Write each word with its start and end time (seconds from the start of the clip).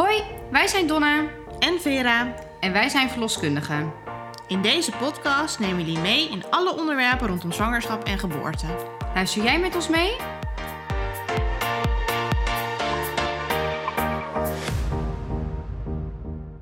Hoi, 0.00 0.22
wij 0.50 0.66
zijn 0.66 0.86
Donna 0.86 1.24
en 1.58 1.80
Vera. 1.80 2.34
en 2.60 2.72
wij 2.72 2.88
zijn 2.88 3.10
verloskundigen. 3.10 3.92
In 4.48 4.62
deze 4.62 4.92
podcast 4.92 5.58
nemen 5.58 5.76
we 5.76 5.82
jullie 5.84 6.00
mee 6.00 6.30
in 6.30 6.44
alle 6.50 6.78
onderwerpen 6.78 7.28
rondom 7.28 7.52
zwangerschap 7.52 8.04
en 8.04 8.18
geboorte. 8.18 8.66
Luister 9.14 9.42
jij 9.42 9.60
met 9.60 9.74
ons 9.74 9.88
mee? 9.88 10.16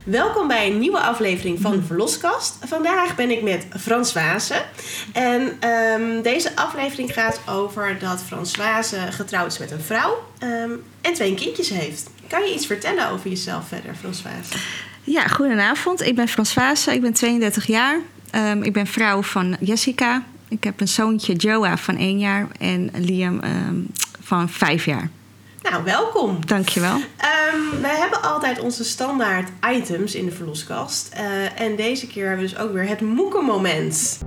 Welkom 0.05 0.48
bij 0.48 0.70
een 0.70 0.79
nieuwe 0.79 1.00
aflevering 1.00 1.61
van 1.61 1.73
de 1.73 1.82
Verloskast. 1.82 2.57
Vandaag 2.64 3.16
ben 3.16 3.30
ik 3.30 3.43
met 3.43 3.66
Françoise. 3.79 4.64
En 5.12 5.57
ehm, 5.61 6.23
deze 6.23 6.57
aflevering 6.57 7.12
gaat 7.12 7.41
over 7.48 7.98
dat 7.98 8.23
Françoise 8.23 8.96
getrouwd 8.96 9.52
is 9.52 9.59
met 9.59 9.70
een 9.70 9.80
vrouw 9.80 10.23
ehm, 10.39 10.70
en 11.00 11.14
twee 11.14 11.34
kindjes 11.34 11.68
heeft. 11.68 12.11
Kan 12.29 12.45
je 12.45 12.54
iets 12.54 12.66
vertellen 12.66 13.10
over 13.10 13.30
jezelf 13.30 13.68
verder, 13.68 13.95
Françoise? 13.95 14.59
Ja, 15.02 15.27
goedenavond. 15.27 16.02
Ik 16.02 16.14
ben 16.14 16.28
Françoise, 16.28 16.95
ik 16.95 17.01
ben 17.01 17.12
32 17.12 17.66
jaar. 17.66 18.01
Ehm, 18.30 18.62
ik 18.62 18.73
ben 18.73 18.87
vrouw 18.87 19.23
van 19.23 19.56
Jessica. 19.60 20.23
Ik 20.48 20.64
heb 20.64 20.80
een 20.80 20.88
zoontje, 20.88 21.34
Joa, 21.34 21.77
van 21.77 21.96
1 21.96 22.18
jaar 22.18 22.48
en 22.59 22.91
Liam 22.95 23.41
ehm, 23.41 23.77
van 24.20 24.48
5 24.48 24.84
jaar. 24.84 25.10
Nou, 25.62 25.84
welkom. 25.84 26.46
Dankjewel. 26.46 27.01
Ehm 27.16 27.38
wij 27.80 27.96
hebben 27.96 28.23
altijd 28.23 28.60
onze 28.60 28.84
standaard 28.84 29.48
items 29.73 30.15
in 30.15 30.24
de 30.24 30.30
verloskast. 30.30 31.09
Eh, 31.12 31.60
en 31.60 31.76
deze 31.76 32.06
keer 32.06 32.26
hebben 32.26 32.46
we 32.46 32.51
dus 32.52 32.60
ook 32.60 32.73
weer 32.73 32.88
het 32.88 33.01
moekenmoment. 33.01 34.18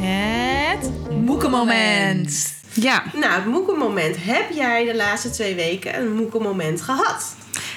Het 0.00 0.90
moekenmoment. 1.10 2.53
Ja, 2.74 3.02
Nou, 3.14 3.32
het 3.32 3.46
moekenmoment. 3.46 4.16
Heb 4.20 4.50
jij 4.50 4.84
de 4.84 4.96
laatste 4.96 5.30
twee 5.30 5.54
weken 5.54 6.00
een 6.00 6.14
moekenmoment 6.14 6.82
gehad? 6.82 7.34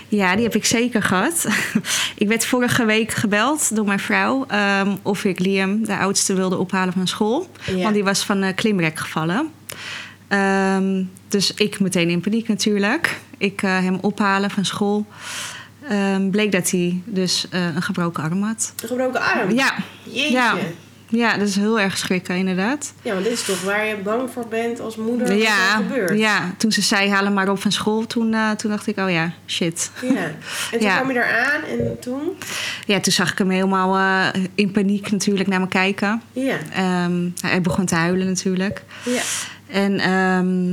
ja, 0.08 0.36
die 0.36 0.44
heb 0.44 0.56
ik 0.56 0.66
zeker 0.66 1.03
gehad. 1.03 1.48
ik 2.16 2.28
werd 2.28 2.45
vorige 2.45 2.86
week 2.86 3.12
gebeld 3.12 3.75
door 3.75 3.86
mijn 3.86 4.00
vrouw 4.00 4.45
ehm, 4.48 4.95
of 5.02 5.23
ik 5.23 5.40
Liam, 5.40 5.86
de 5.86 5.98
oudste, 5.98 6.34
wilde 6.34 6.58
ophalen 6.58 6.94
van 6.94 7.08
school. 7.08 7.50
Ja. 7.66 7.81
Want 7.81 7.94
die 7.94 8.03
was 8.03 8.23
van 8.23 8.44
uh, 8.44 8.50
klimrek 8.56 9.00
gevallen. 9.00 9.52
Ehm, 10.28 11.03
dus 11.28 11.53
ik 11.53 11.80
meteen 11.80 12.09
in 12.09 12.22
paniek 12.22 12.48
natuurlijk. 12.48 13.20
Ik 13.38 13.62
eh, 13.62 13.70
hem 13.70 13.98
ophalen 14.02 14.50
van 14.50 14.66
school. 14.66 15.06
Ehm, 15.90 16.30
bleek 16.30 16.52
dat 16.52 16.70
hij 16.70 17.02
dus 17.06 17.48
eh, 17.50 17.75
een 17.75 17.81
gebroken 17.81 18.23
arm 18.23 18.44
had. 18.44 18.73
Een 18.81 18.88
gebroken 18.88 19.22
arm? 19.22 19.52
Ja, 19.52 19.75
Jeetje. 20.03 20.31
Ja. 20.31 20.56
Ja. 21.09 21.17
ja, 21.31 21.38
dat 21.38 21.47
is 21.47 21.55
heel 21.55 21.80
erg 21.80 21.97
schrikken 21.97 22.36
inderdaad. 22.36 22.94
want 23.03 23.23
dit 23.23 23.33
is 23.33 23.44
toch 23.44 23.61
waar 23.61 23.86
je 23.86 23.95
bang 23.97 24.30
voor 24.31 24.47
bent 24.47 24.80
als 24.80 24.95
moeder 24.95 25.27
dat 25.27 25.41
Ja, 25.41 25.77
dat 25.77 25.86
gebeurt. 25.88 26.19
ja, 26.19 26.53
toen 26.58 26.72
ze 26.72 26.81
zei 26.81 27.09
haal 27.09 27.23
hem 27.23 27.33
maar 27.33 27.50
op 27.50 27.61
van 27.61 27.72
school, 27.72 28.05
toen, 28.08 28.33
eh, 28.33 28.52
toen 28.52 28.72
dacht 28.72 28.88
ik, 28.88 28.97
oh 28.97 29.09
ja, 29.09 29.31
shit. 29.45 29.91
Ja. 30.02 30.09
En 30.16 30.35
toen 30.72 30.81
Ja. 30.81 30.95
kwam 30.95 31.11
je 31.11 31.17
eraan 31.17 31.63
en 31.63 32.00
toen? 32.00 32.38
Ja, 32.85 33.00
toen 33.00 33.13
zag 33.13 33.31
ik 33.31 33.38
hem 33.38 33.50
helemaal 33.50 33.95
eh, 34.33 34.41
in 34.55 34.72
paniek 34.72 35.11
natuurlijk 35.11 35.50
naar 35.50 35.59
me 35.59 35.67
kijken. 35.67 36.22
Ja. 36.31 36.58
Ehm, 36.73 37.30
hij 37.41 37.61
begon 37.61 37.85
te 37.85 37.95
huilen 37.95 38.28
natuurlijk. 38.28 38.83
Ja. 39.05 39.22
En 39.67 40.00
ehm, 40.00 40.72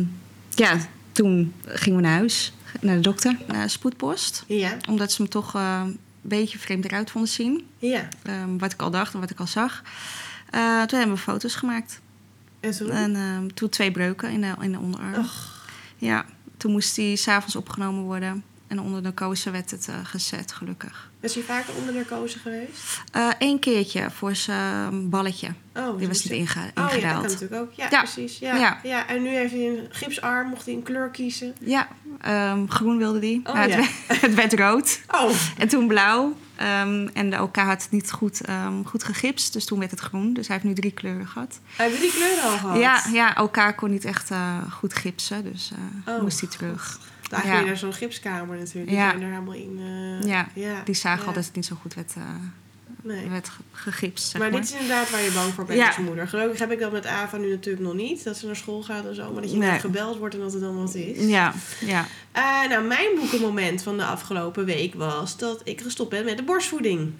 ja, 0.50 0.76
toen 1.12 1.52
gingen 1.66 2.00
we 2.00 2.06
naar 2.06 2.16
huis, 2.18 2.52
naar 2.80 2.94
de 2.94 3.00
dokter, 3.00 3.36
naar 3.46 3.62
de 3.62 3.68
spoedpost. 3.68 4.44
Ja. 4.46 4.76
Omdat 4.88 5.12
ze 5.12 5.22
hem 5.22 5.30
toch 5.30 5.54
eh, 5.54 5.80
een 5.84 5.98
beetje 6.20 6.58
vreemd 6.58 6.84
eruit 6.84 7.10
vonden 7.10 7.30
zien. 7.30 7.66
Ja. 7.78 8.08
Ehm, 8.22 8.58
wat 8.58 8.72
ik 8.72 8.82
al 8.82 8.90
dacht 8.90 9.14
en 9.14 9.20
wat 9.20 9.30
ik 9.30 9.40
al 9.40 9.46
zag. 9.46 9.82
Eh, 10.54 10.82
toen 10.82 10.98
hebben 10.98 11.16
we 11.16 11.22
foto's 11.22 11.54
gemaakt. 11.54 12.00
En 12.60 13.16
ehm, 13.16 13.48
toen 13.54 13.68
twee 13.68 13.90
breuken 13.90 14.30
in 14.30 14.40
de, 14.40 14.52
in 14.60 14.72
de 14.72 14.78
onderarm. 14.78 15.26
Ja, 15.96 16.24
toen 16.56 16.72
moest 16.72 16.96
hij 16.96 17.14
s'avonds 17.16 17.56
opgenomen 17.56 18.02
worden. 18.02 18.44
En 18.66 18.80
onder 18.80 19.02
de 19.02 19.12
kozen 19.12 19.52
werd 19.52 19.70
het 19.70 19.88
eh, 19.88 19.94
gezet, 20.02 20.52
gelukkig. 20.52 21.10
Is 21.20 21.34
hij 21.34 21.42
vaker 21.42 21.74
onder 21.74 21.94
narcose 21.94 22.38
geweest? 22.38 23.02
Eén 23.38 23.58
keertje 23.58 24.10
voor 24.10 24.34
zijn 24.36 25.08
balletje. 25.08 25.48
Oh, 25.74 25.88
Die 25.98 25.98
dus 25.98 26.06
was 26.08 26.18
niet 26.24 26.28
hij- 26.28 26.38
inge- 26.38 26.70
Oh 26.88 27.00
ja, 27.00 27.12
dat 27.12 27.20
kan 27.22 27.22
natuurlijk 27.32 27.62
ook. 27.62 27.72
Ja, 27.72 27.86
Ja. 27.90 27.98
precies. 28.02 28.38
Ja. 28.38 28.56
Ja. 28.56 28.78
Ja. 28.82 29.06
en 29.06 29.22
nu 29.22 29.28
heeft 29.28 29.52
hij 29.52 29.66
een 29.68 29.86
gipsarm, 29.90 30.48
mocht 30.48 30.64
hij 30.66 30.74
een 30.74 30.82
kleur 30.82 31.08
kiezen. 31.10 31.54
Ja, 31.60 31.88
ehm, 32.20 32.66
groen 32.66 32.96
wilde 32.98 33.18
die. 33.18 33.40
Oh, 33.44 33.54
ja. 33.54 33.60
het, 33.60 33.74
werd, 33.74 33.90
het 34.20 34.34
werd 34.34 34.52
rood. 34.54 35.00
Oh, 35.10 35.30
En 35.58 35.68
toen 35.68 35.86
blauw. 35.88 36.36
Ehm, 36.56 37.08
en 37.12 37.30
de 37.30 37.42
OK 37.42 37.56
had 37.56 37.82
het 37.82 37.90
niet 37.90 38.12
goed, 38.12 38.40
ehm, 38.40 38.82
goed 38.84 39.04
gegipst. 39.04 39.52
Dus 39.52 39.64
toen 39.64 39.78
werd 39.78 39.90
het 39.90 40.00
groen. 40.00 40.32
Dus 40.32 40.46
hij 40.46 40.56
heeft 40.56 40.68
nu 40.68 40.74
drie 40.74 40.92
kleuren 40.92 41.26
gehad. 41.26 41.60
hij 41.76 41.88
heeft 41.88 42.00
die 42.00 42.12
kleuren 42.12 42.42
al 42.44 42.56
gehad. 42.58 42.78
Ja, 42.78 43.02
ja, 43.12 43.34
OK 43.42 43.72
kon 43.76 43.90
niet 43.90 44.04
echt 44.04 44.30
eh, 44.30 44.72
goed 44.72 44.94
gipsen. 44.94 45.44
Dus 45.52 45.72
Oh, 46.08 46.22
moest 46.22 46.40
hij 46.40 46.48
terug. 46.50 46.98
Daar 47.28 47.40
ga 47.40 47.58
je 47.58 47.66
naar 47.66 47.76
zo'n 47.76 47.92
gipskamer 47.92 48.56
natuurlijk. 48.58 48.86
Die 48.88 48.96
Ja. 48.98 49.10
zijn 49.10 49.22
er 49.22 49.28
helemaal 49.28 49.54
in. 49.54 49.78
eh, 50.22 50.28
Ja, 50.28 50.46
ja. 50.54 50.80
Die 50.84 50.94
zagen 50.94 51.20
Ja. 51.22 51.26
al 51.28 51.32
dat 51.32 51.44
het 51.44 51.54
niet 51.54 51.66
zo 51.66 51.76
goed 51.82 51.94
werd, 51.94 52.14
Nee. 53.04 53.28
werd 53.28 53.50
gegipst. 53.72 54.24
Zeg 54.30 54.40
Maar 54.40 54.50
maar, 54.50 54.60
dit 54.60 54.68
is 54.68 54.74
inderdaad 54.74 55.10
waar 55.10 55.22
je 55.22 55.30
bang 55.30 55.52
voor 55.54 55.64
bent 55.64 55.78
Ja. 55.78 55.86
als 55.86 55.96
moeder. 55.96 56.28
Gelukkig 56.28 56.58
heb 56.58 56.70
ik 56.72 56.78
dat 56.80 56.92
met 56.92 57.06
Ava 57.06 57.36
nu 57.36 57.50
natuurlijk 57.50 57.84
nog 57.84 57.94
niet. 57.94 58.24
Dat 58.24 58.36
ze 58.36 58.46
naar 58.46 58.56
school 58.56 58.82
gaat 58.82 59.06
en 59.06 59.14
zo. 59.14 59.32
Maar 59.32 59.42
dat 59.42 59.50
je 59.50 59.56
Nee. 59.56 59.70
net 59.70 59.80
gebeld 59.80 60.18
wordt 60.18 60.34
en 60.34 60.40
dat 60.40 60.52
het 60.52 60.60
dan 60.60 60.76
wat 60.84 60.94
is. 60.94 61.26
Ja, 61.26 61.54
ja. 61.80 62.06
Eh, 62.32 62.68
nou, 62.68 62.84
mijn 62.84 63.08
boekenmoment 63.16 63.82
van 63.82 63.96
de 63.96 64.04
afgelopen 64.04 64.64
week 64.64 64.94
was 64.94 65.36
dat 65.36 65.60
ik 65.64 65.80
gestopt 65.80 66.10
ben 66.10 66.24
met 66.24 66.36
de 66.36 66.42
borstvoeding. 66.42 67.12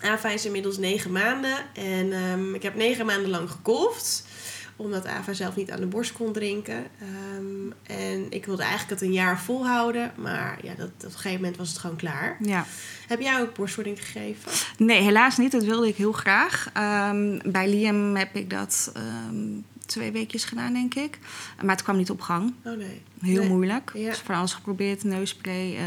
Ava 0.00 0.28
is 0.28 0.44
inmiddels 0.44 0.78
negen 0.78 1.12
maanden 1.12 1.56
en 1.74 2.12
ehm, 2.12 2.54
ik 2.54 2.62
heb 2.62 2.74
negen 2.76 3.06
maanden 3.06 3.30
lang 3.30 3.50
gekolfd. 3.50 4.26
Omdat 4.78 5.06
Ava 5.06 5.32
zelf 5.32 5.56
niet 5.56 5.70
aan 5.70 5.80
de 5.80 5.86
borst 5.86 6.12
kon 6.12 6.32
drinken. 6.32 6.84
Ehm, 7.00 7.72
en 7.82 8.26
ik 8.30 8.46
wilde 8.46 8.62
eigenlijk 8.62 8.90
het 8.90 9.08
een 9.08 9.14
jaar 9.14 9.40
volhouden. 9.40 10.12
Maar 10.16 10.58
ja, 10.62 10.74
dat, 10.74 10.88
op 10.88 11.02
een 11.02 11.10
gegeven 11.10 11.40
moment 11.40 11.56
was 11.56 11.68
het 11.68 11.78
gewoon 11.78 11.96
klaar. 11.96 12.36
ja. 12.40 12.66
Heb 13.08 13.20
jij 13.20 13.40
ook 13.40 13.54
borstvoeding 13.54 13.98
gegeven? 14.04 14.52
Nee, 14.78 15.02
helaas 15.02 15.36
niet. 15.36 15.52
Dat 15.52 15.64
wilde 15.64 15.88
ik 15.88 15.96
heel 15.96 16.12
graag. 16.12 16.70
Ehm, 16.72 17.38
bij 17.44 17.68
Liam 17.68 18.16
heb 18.16 18.36
ik 18.36 18.50
dat 18.50 18.90
ehm, 18.94 19.60
twee 19.88 20.10
weekjes 20.12 20.44
gedaan, 20.44 20.72
denk 20.72 20.94
ik. 20.94 21.18
Maar 21.62 21.74
het 21.74 21.82
kwam 21.84 21.96
niet 21.96 22.10
op 22.10 22.20
gang. 22.20 22.54
Oh 22.64 22.76
nee. 22.76 23.02
Heel 23.20 23.40
Nee. 23.40 23.48
moeilijk. 23.48 23.90
Ja. 23.94 24.08
Dus 24.10 24.18
van 24.18 24.34
alles 24.34 24.52
geprobeerd. 24.54 25.04
Neusspray, 25.04 25.76
eh, 25.76 25.82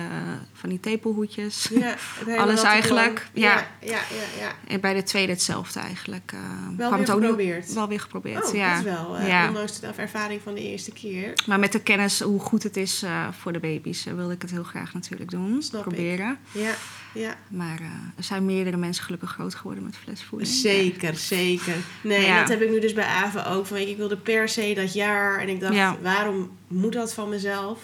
van 0.53 0.69
die 0.69 0.79
tepelhoedjes. 0.79 1.69
Ja, 1.73 1.95
Alles 2.41 2.63
eigenlijk, 2.63 3.27
ja. 3.33 3.67
Ja, 3.81 3.89
ja, 3.89 3.99
ja. 4.39 4.51
En 4.67 4.79
bij 4.79 4.93
de 4.93 5.03
tweede 5.03 5.31
hetzelfde 5.31 5.79
eigenlijk. 5.79 6.31
eh, 6.33 6.39
Wel 6.77 6.87
kwam 6.87 6.89
weer 6.89 6.99
het 6.99 7.09
ook 7.11 7.21
geprobeerd? 7.21 7.73
Wel 7.73 7.87
weer 7.87 7.99
geprobeerd, 7.99 8.47
Oh, 8.49 8.53
ja. 8.55 8.69
dat 8.69 8.85
is 8.85 8.91
wel, 8.91 9.17
eh, 9.17 9.45
ondanks 9.47 9.79
de 9.79 9.87
ervaring 9.95 10.41
van 10.43 10.53
de 10.53 10.61
eerste 10.61 10.91
keer. 10.91 11.33
Maar 11.45 11.59
met 11.59 11.71
de 11.71 11.81
kennis 11.81 12.19
hoe 12.21 12.39
goed 12.39 12.63
het 12.63 12.77
is 12.77 13.03
voor 13.39 13.53
de 13.53 13.59
baby's... 13.59 14.03
wilde 14.03 14.33
ik 14.33 14.41
het 14.41 14.51
heel 14.51 14.63
graag 14.63 14.93
natuurlijk 14.93 15.31
doen. 15.31 15.61
Snap 15.61 15.81
ik. 15.81 15.87
proberen. 15.87 16.37
Ja, 16.51 16.73
ja. 17.13 17.35
Maar 17.49 17.79
eh, 17.79 17.85
er 18.17 18.23
zijn 18.23 18.45
meerdere 18.45 18.77
mensen 18.77 19.03
gelukkig 19.03 19.29
groot 19.31 19.55
geworden 19.55 19.83
met 19.83 19.95
flesvoeding. 19.97 20.51
Zeker, 20.51 21.15
zeker. 21.15 21.75
Nee, 22.03 22.25
Ja. 22.25 22.39
dat 22.39 22.49
heb 22.49 22.61
ik 22.61 22.69
nu 22.69 22.79
dus 22.79 22.93
bij 22.93 23.05
Ava 23.05 23.43
ook. 23.45 23.65
Van, 23.65 23.77
ik 23.77 23.97
wilde 23.97 24.17
per 24.17 24.49
se 24.49 24.73
dat 24.75 24.93
jaar. 24.93 25.39
En 25.39 25.49
ik 25.49 25.59
dacht, 25.59 25.73
Ja. 25.73 25.97
waarom 26.01 26.57
moet 26.67 26.93
dat 26.93 27.13
van 27.13 27.29
mezelf? 27.29 27.79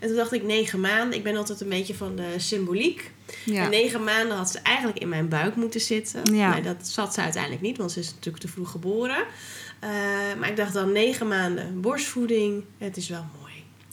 En 0.00 0.08
toen 0.08 0.16
dacht 0.16 0.32
ik, 0.32 0.42
negen 0.42 0.80
maanden. 0.80 1.18
Ik 1.18 1.24
ben 1.24 1.36
altijd 1.36 1.60
een 1.60 1.68
beetje 1.68 1.94
van 1.94 2.16
de 2.16 2.34
symboliek. 2.36 3.10
Ja. 3.44 3.64
En 3.64 3.70
negen 3.70 4.04
maanden 4.04 4.36
had 4.36 4.50
ze 4.50 4.58
eigenlijk 4.58 4.98
in 4.98 5.08
mijn 5.08 5.28
buik 5.28 5.56
moeten 5.56 5.80
zitten. 5.80 6.22
Nee, 6.32 6.62
dat 6.62 6.88
zat 6.88 7.14
ze 7.14 7.20
uiteindelijk 7.20 7.62
niet, 7.62 7.76
want 7.76 7.92
ze 7.92 8.00
is 8.00 8.10
natuurlijk 8.14 8.42
te 8.44 8.48
vroeg 8.48 8.70
geboren. 8.70 9.24
Eh, 9.80 9.90
maar 10.38 10.48
ik 10.48 10.56
dacht 10.56 10.72
dan, 10.72 10.92
negen 10.92 11.28
maanden 11.28 11.80
borstvoeding. 11.80 12.64
Het 12.78 12.96
is 12.96 13.08
wel 13.08 13.24
mooi. 13.40 13.47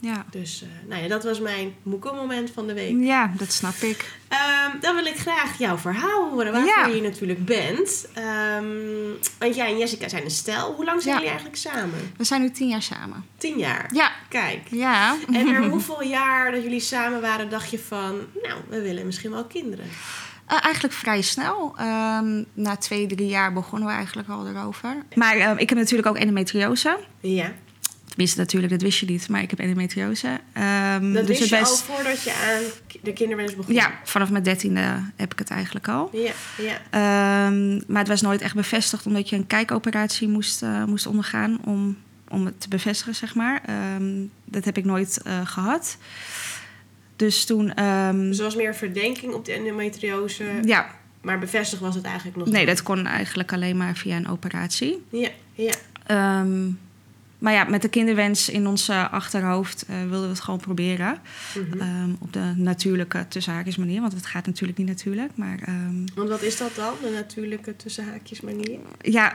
Ja. 0.06 0.24
Dus 0.30 0.62
eh, 0.62 0.88
nou 0.88 1.02
ja, 1.02 1.08
dat 1.08 1.24
was 1.24 1.40
mijn 1.40 1.74
moekelmoment 1.82 2.50
van 2.50 2.66
de 2.66 2.74
week. 2.74 2.96
ja, 3.00 3.32
dat 3.36 3.52
snap 3.52 3.74
ik. 3.74 4.18
Ehm, 4.28 4.80
dan 4.80 4.94
wil 4.94 5.04
ik 5.06 5.16
graag 5.18 5.58
jouw 5.58 5.76
verhaal 5.78 6.30
horen, 6.30 6.52
waarvoor 6.52 6.88
Ja. 6.90 6.94
je 6.94 7.00
natuurlijk 7.02 7.44
bent. 7.44 8.06
Ehm, 8.14 8.66
want 9.38 9.54
jij 9.54 9.66
en 9.66 9.78
Jessica 9.78 10.08
zijn 10.08 10.24
een 10.24 10.30
stel. 10.30 10.72
Hoe 10.74 10.84
lang 10.84 11.02
zijn 11.02 11.14
Ja. 11.14 11.20
jullie 11.20 11.36
eigenlijk 11.38 11.58
samen? 11.58 12.12
We 12.16 12.24
zijn 12.24 12.40
nu 12.40 12.50
tien 12.50 12.68
jaar 12.68 12.82
samen. 12.82 13.24
Tien 13.38 13.58
jaar. 13.58 13.90
Ja. 13.94 14.12
Kijk. 14.28 14.60
Ja. 14.70 15.16
En 15.32 15.48
er 15.54 15.62
hoeveel 15.76 16.02
jaar 16.02 16.52
dat 16.52 16.62
jullie 16.62 16.80
samen 16.80 17.20
waren, 17.20 17.50
dacht 17.50 17.70
je 17.70 17.78
van... 17.78 18.14
Nou, 18.42 18.60
we 18.68 18.82
willen 18.82 19.06
misschien 19.06 19.30
wel 19.30 19.44
kinderen. 19.44 19.86
Eh, 20.46 20.58
eigenlijk 20.64 20.94
vrij 20.94 21.22
snel. 21.22 21.74
Ehm, 21.78 22.42
na 22.54 22.76
twee, 22.76 23.06
drie 23.06 23.26
jaar 23.28 23.52
begonnen 23.52 23.88
we 23.88 23.94
eigenlijk 23.94 24.28
al 24.28 24.46
erover. 24.48 24.96
Maar 25.14 25.60
ik 25.60 25.68
heb 25.68 25.78
natuurlijk 25.78 26.08
ook 26.08 26.16
endometriose. 26.16 26.98
Ja. 27.20 27.52
Tenminste, 28.16 28.40
natuurlijk, 28.40 28.72
dat 28.72 28.82
wist 28.82 28.98
je 28.98 29.06
niet. 29.06 29.28
Maar 29.28 29.42
ik 29.42 29.50
heb 29.50 29.58
endometriose. 29.58 30.40
Ehm, 30.52 31.12
Dat 31.12 31.26
wist 31.26 31.40
het 31.40 31.48
je 31.48 31.54
al 31.56 31.60
best- 31.62 31.82
voordat 31.82 32.22
je 32.22 32.32
aan 32.32 32.62
de 33.02 33.12
kinderwens 33.12 33.54
begon? 33.56 33.74
Ja, 33.74 33.90
vanaf 34.04 34.30
mijn 34.30 34.42
dertiende 34.42 35.00
heb 35.16 35.32
ik 35.32 35.38
het 35.38 35.50
eigenlijk 35.50 35.88
al. 35.88 36.10
Ja, 36.12 36.32
ja. 36.58 36.80
Ehm, 36.90 37.74
maar 37.86 37.98
het 37.98 38.08
was 38.08 38.20
nooit 38.20 38.40
echt 38.40 38.54
bevestigd, 38.54 39.06
omdat 39.06 39.28
je 39.28 39.36
een 39.36 39.46
kijkoperatie 39.46 40.28
moest, 40.28 40.62
eh, 40.62 40.84
moest 40.84 41.06
ondergaan 41.06 41.58
om, 41.64 41.96
om 42.28 42.44
het 42.46 42.60
te 42.60 42.68
bevestigen, 42.68 43.14
zeg 43.14 43.34
maar. 43.34 43.60
Ehm, 43.66 44.12
dat 44.44 44.64
heb 44.64 44.76
ik 44.76 44.84
nooit 44.84 45.22
eh, 45.22 45.46
gehad. 45.46 45.96
Dus 47.16 47.44
toen, 47.44 47.72
Dus 48.28 48.38
was 48.40 48.56
meer 48.56 48.74
verdenking 48.74 49.32
op 49.32 49.44
de 49.44 49.52
endometriose. 49.52 50.44
ja, 50.64 50.86
Maar 51.20 51.38
bevestigd 51.38 51.82
was 51.82 51.94
het 51.94 52.04
eigenlijk 52.04 52.36
nog 52.36 52.46
nee, 52.48 52.58
niet. 52.58 52.66
dat 52.68 52.82
kon 52.82 53.06
eigenlijk 53.06 53.52
alleen 53.52 53.76
maar 53.76 53.96
via 53.96 54.16
een 54.16 54.28
operatie. 54.28 55.04
Ja, 55.10 55.28
ja. 55.54 55.72
Ehm, 56.06 56.68
maar 57.38 57.52
ja, 57.52 57.64
met 57.64 57.82
de 57.82 57.88
kinderwens 57.88 58.48
in 58.48 58.66
ons 58.66 58.88
eh, 58.88 59.12
achterhoofd 59.12 59.84
eh, 59.88 59.96
wilden 60.00 60.22
we 60.22 60.28
het 60.28 60.40
gewoon 60.40 60.60
proberen. 60.60 61.18
Mhm. 61.70 61.80
Ehm, 61.80 62.10
op 62.18 62.32
de 62.32 62.52
natuurlijke 62.56 63.26
tussenhaakjes 63.28 63.76
manier. 63.76 64.00
Want 64.00 64.12
het 64.12 64.26
gaat 64.26 64.46
natuurlijk 64.46 64.78
niet 64.78 64.86
natuurlijk. 64.86 65.30
Maar 65.34 65.58
ehm, 65.64 66.04
Want 66.14 66.28
wat 66.28 66.42
is 66.42 66.56
dat 66.56 66.74
dan, 66.74 66.92
de 67.02 67.10
natuurlijke 67.10 67.76
tussenhaakjes 67.76 68.40
manier? 68.40 68.78
ja, 69.00 69.32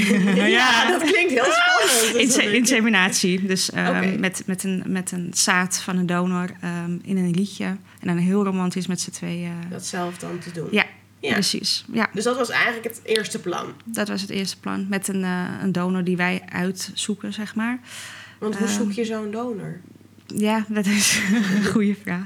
Ja, 0.58 0.90
dat 0.90 1.02
klinkt 1.10 1.32
heel 1.32 1.52
spannend. 1.52 2.16
Inse- 2.16 2.42
wel- 2.44 2.52
inseminatie. 2.52 3.46
Dus 3.46 3.70
ehm, 3.70 4.20
met, 4.20 4.42
met, 4.46 4.64
een, 4.64 4.82
met 4.86 5.12
een 5.12 5.30
zaad 5.32 5.80
van 5.80 5.96
een 5.96 6.06
donor 6.06 6.50
in 7.02 7.16
een 7.16 7.30
liedje. 7.30 7.64
En 7.64 8.06
dan 8.06 8.16
heel 8.16 8.44
romantisch 8.44 8.86
met 8.86 9.00
z'n 9.00 9.10
tweeën. 9.10 9.52
Dat 9.70 9.86
zelf 9.86 10.18
dan 10.18 10.38
te 10.38 10.52
doen. 10.52 10.68
Ja, 10.70 10.84
Ja. 11.20 11.32
precies. 11.32 11.84
Ja, 11.92 12.08
Dus 12.12 12.24
dat 12.24 12.36
was 12.36 12.48
eigenlijk 12.48 12.84
het 12.84 13.00
eerste 13.04 13.38
plan. 13.38 13.72
dat 13.84 14.08
was 14.08 14.20
het 14.20 14.30
eerste 14.30 14.58
plan. 14.58 14.86
Met 14.88 15.08
een, 15.08 15.24
eh, 15.24 15.44
een 15.62 15.72
donor 15.72 16.04
die 16.04 16.16
wij 16.16 16.42
uitzoeken, 16.52 17.32
zeg 17.32 17.54
maar. 17.54 17.78
Want 18.38 18.56
hoe 18.56 18.66
Ehm, 18.66 18.76
zoek 18.76 18.92
je 18.92 19.04
zo'n 19.04 19.30
donor? 19.30 19.80
Ja, 20.26 20.64
dat 20.68 20.86
is 20.86 21.20
een 21.32 21.64
goede 21.72 21.94
vraag. 22.02 22.24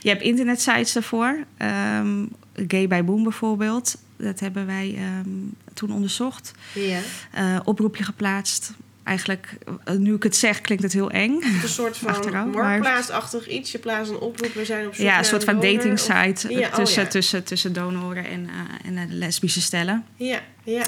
Je 0.00 0.08
hebt 0.08 0.22
internetsites 0.22 0.92
daarvoor. 0.92 1.38
Ehm 1.56 2.24
Gay 2.66 2.88
by 2.88 3.02
Boom 3.02 3.22
bijvoorbeeld. 3.22 3.96
Dat 4.16 4.40
hebben 4.40 4.66
wij 4.66 4.94
ehm, 4.96 5.28
toen 5.74 5.90
onderzocht. 5.92 6.52
Ja. 6.74 7.00
Eh, 7.32 7.60
oproepje 7.64 8.04
geplaatst. 8.04 8.72
Eigenlijk, 9.08 9.58
eh, 9.84 9.94
nu 9.94 10.14
ik 10.14 10.22
het 10.22 10.36
zeg, 10.36 10.60
klinkt 10.60 10.82
het 10.82 10.92
heel 10.92 11.10
eng. 11.10 11.42
Een 11.62 11.68
soort 11.68 11.96
van 11.98 12.08
Achteraf, 12.08 12.46
maar- 12.46 12.64
marktplaatsachtig 12.64 13.48
iets. 13.48 13.72
Je 13.72 13.78
plaatst 13.78 14.10
een 14.12 14.18
oproep, 14.18 14.54
we 14.54 14.64
zijn 14.64 14.86
op 14.86 14.94
zoek 14.94 15.04
Ja, 15.04 15.18
een 15.18 15.24
soort 15.24 15.44
van 15.44 15.54
dating 15.60 15.92
of- 15.92 15.98
site 15.98 16.48
oh 16.50 16.74
tussen, 16.74 17.02
ja. 17.02 17.08
tussen, 17.08 17.44
tussen 17.44 17.72
donoren 17.72 18.24
en, 18.24 18.48
eh, 18.48 18.88
en 18.90 18.96
eh, 18.96 19.04
lesbische 19.08 19.60
stellen. 19.60 20.04
Ja, 20.16 20.40
ja, 20.64 20.82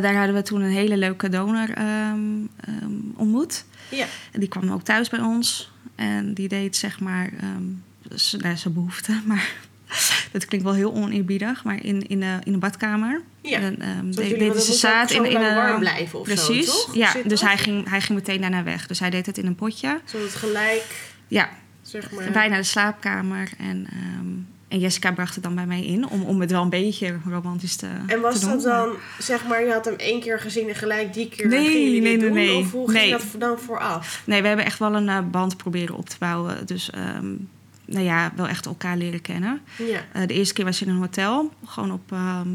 daar 0.00 0.14
hadden 0.14 0.34
we 0.34 0.42
toen 0.42 0.60
een 0.60 0.70
hele 0.70 0.96
leuke 0.96 1.28
donor 1.28 1.68
ehm, 1.70 2.18
ehm, 2.60 2.90
ontmoet. 3.16 3.64
ja. 3.88 4.06
En 4.32 4.40
die 4.40 4.48
kwam 4.48 4.70
ook 4.70 4.82
thuis 4.82 5.08
bij 5.08 5.20
ons. 5.20 5.70
En 5.94 6.34
die 6.34 6.48
deed 6.48 6.76
zeg 6.76 7.00
maar 7.00 7.30
ehm, 7.40 7.62
zijn 8.56 8.74
behoefte. 8.74 9.20
Maar 9.26 9.52
dat 10.32 10.44
klinkt 10.44 10.66
wel 10.66 10.74
heel 10.74 10.92
oneerbiedig. 10.94 11.64
Maar 11.64 11.84
in, 11.84 12.06
in, 12.06 12.20
de, 12.20 12.38
in 12.44 12.52
de 12.52 12.58
badkamer. 12.58 13.20
Ja. 13.42 13.58
En, 13.58 13.76
Zodat 14.10 14.14
de- 14.14 14.22
deden 14.28 14.48
want 14.48 14.62
ze 14.62 14.72
zaad 14.72 15.10
zo 15.10 15.22
in, 15.22 15.30
in 15.30 15.36
een... 15.36 15.54
warm 15.54 15.78
blijven 15.80 16.18
of 16.18 16.26
zo, 16.28 16.34
Precies. 16.34 16.66
toch? 16.66 16.94
Ja, 16.94 17.10
Zit 17.10 17.28
dus 17.28 17.40
dat? 17.40 17.48
hij 17.48 17.58
ging, 17.58 17.88
hij 17.88 18.00
ging 18.00 18.18
meteen 18.18 18.40
daarna 18.40 18.62
weg. 18.62 18.86
Dus 18.86 19.00
hij 19.00 19.10
deed 19.10 19.26
het 19.26 19.38
in 19.38 19.46
een 19.46 19.54
potje. 19.54 20.00
Zodat 20.04 20.26
het 20.26 20.36
gelijk, 20.36 20.84
Ja, 21.28 21.48
zeg 21.82 22.10
maar... 22.10 22.30
bijna 22.30 22.56
de 22.56 22.62
slaapkamer. 22.62 23.50
En, 23.58 23.86
ehm, 23.90 24.26
en 24.68 24.78
Jessica 24.78 25.12
bracht 25.12 25.34
het 25.34 25.44
dan 25.44 25.54
bij 25.54 25.66
mij 25.66 25.84
in. 25.84 26.08
Om, 26.08 26.22
om 26.22 26.40
het 26.40 26.50
wel 26.50 26.62
een 26.62 26.68
beetje 26.70 27.16
romantisch 27.28 27.76
te 27.76 27.86
En 28.06 28.20
was 28.20 28.38
te 28.38 28.46
dat 28.46 28.62
doen. 28.62 28.62
dan, 28.72 28.96
zeg 29.18 29.46
maar, 29.46 29.64
je 29.64 29.72
had 29.72 29.84
hem 29.84 29.94
één 29.96 30.20
keer 30.20 30.40
gezien 30.40 30.68
en 30.68 30.74
gelijk 30.74 31.12
die 31.14 31.28
keer 31.28 31.46
Nee, 31.48 31.68
nee, 31.68 32.00
nee, 32.00 32.18
doen? 32.18 32.32
nee. 32.32 32.56
Of 32.56 32.70
hoe 32.72 32.90
ging 32.90 33.02
Nee. 33.02 33.10
dat 33.10 33.22
dan 33.38 33.58
vooraf? 33.58 34.22
Nee, 34.24 34.42
we 34.42 34.48
hebben 34.48 34.66
echt 34.66 34.78
wel 34.78 34.94
een 34.94 35.08
eh, 35.08 35.18
band 35.30 35.56
proberen 35.56 35.96
op 35.96 36.08
te 36.08 36.16
bouwen. 36.18 36.66
Dus 36.66 36.90
ehm, 36.90 37.26
nou 37.86 38.04
ja, 38.04 38.32
wel 38.36 38.48
echt 38.48 38.66
elkaar 38.66 38.96
leren 38.96 39.20
kennen. 39.20 39.60
Ja. 39.78 40.04
Eh, 40.12 40.26
de 40.26 40.34
eerste 40.34 40.54
keer 40.54 40.64
was 40.64 40.82
in 40.82 40.88
een 40.88 40.96
hotel. 40.96 41.52
Gewoon 41.66 41.92
op, 41.92 42.12
ehm, 42.12 42.48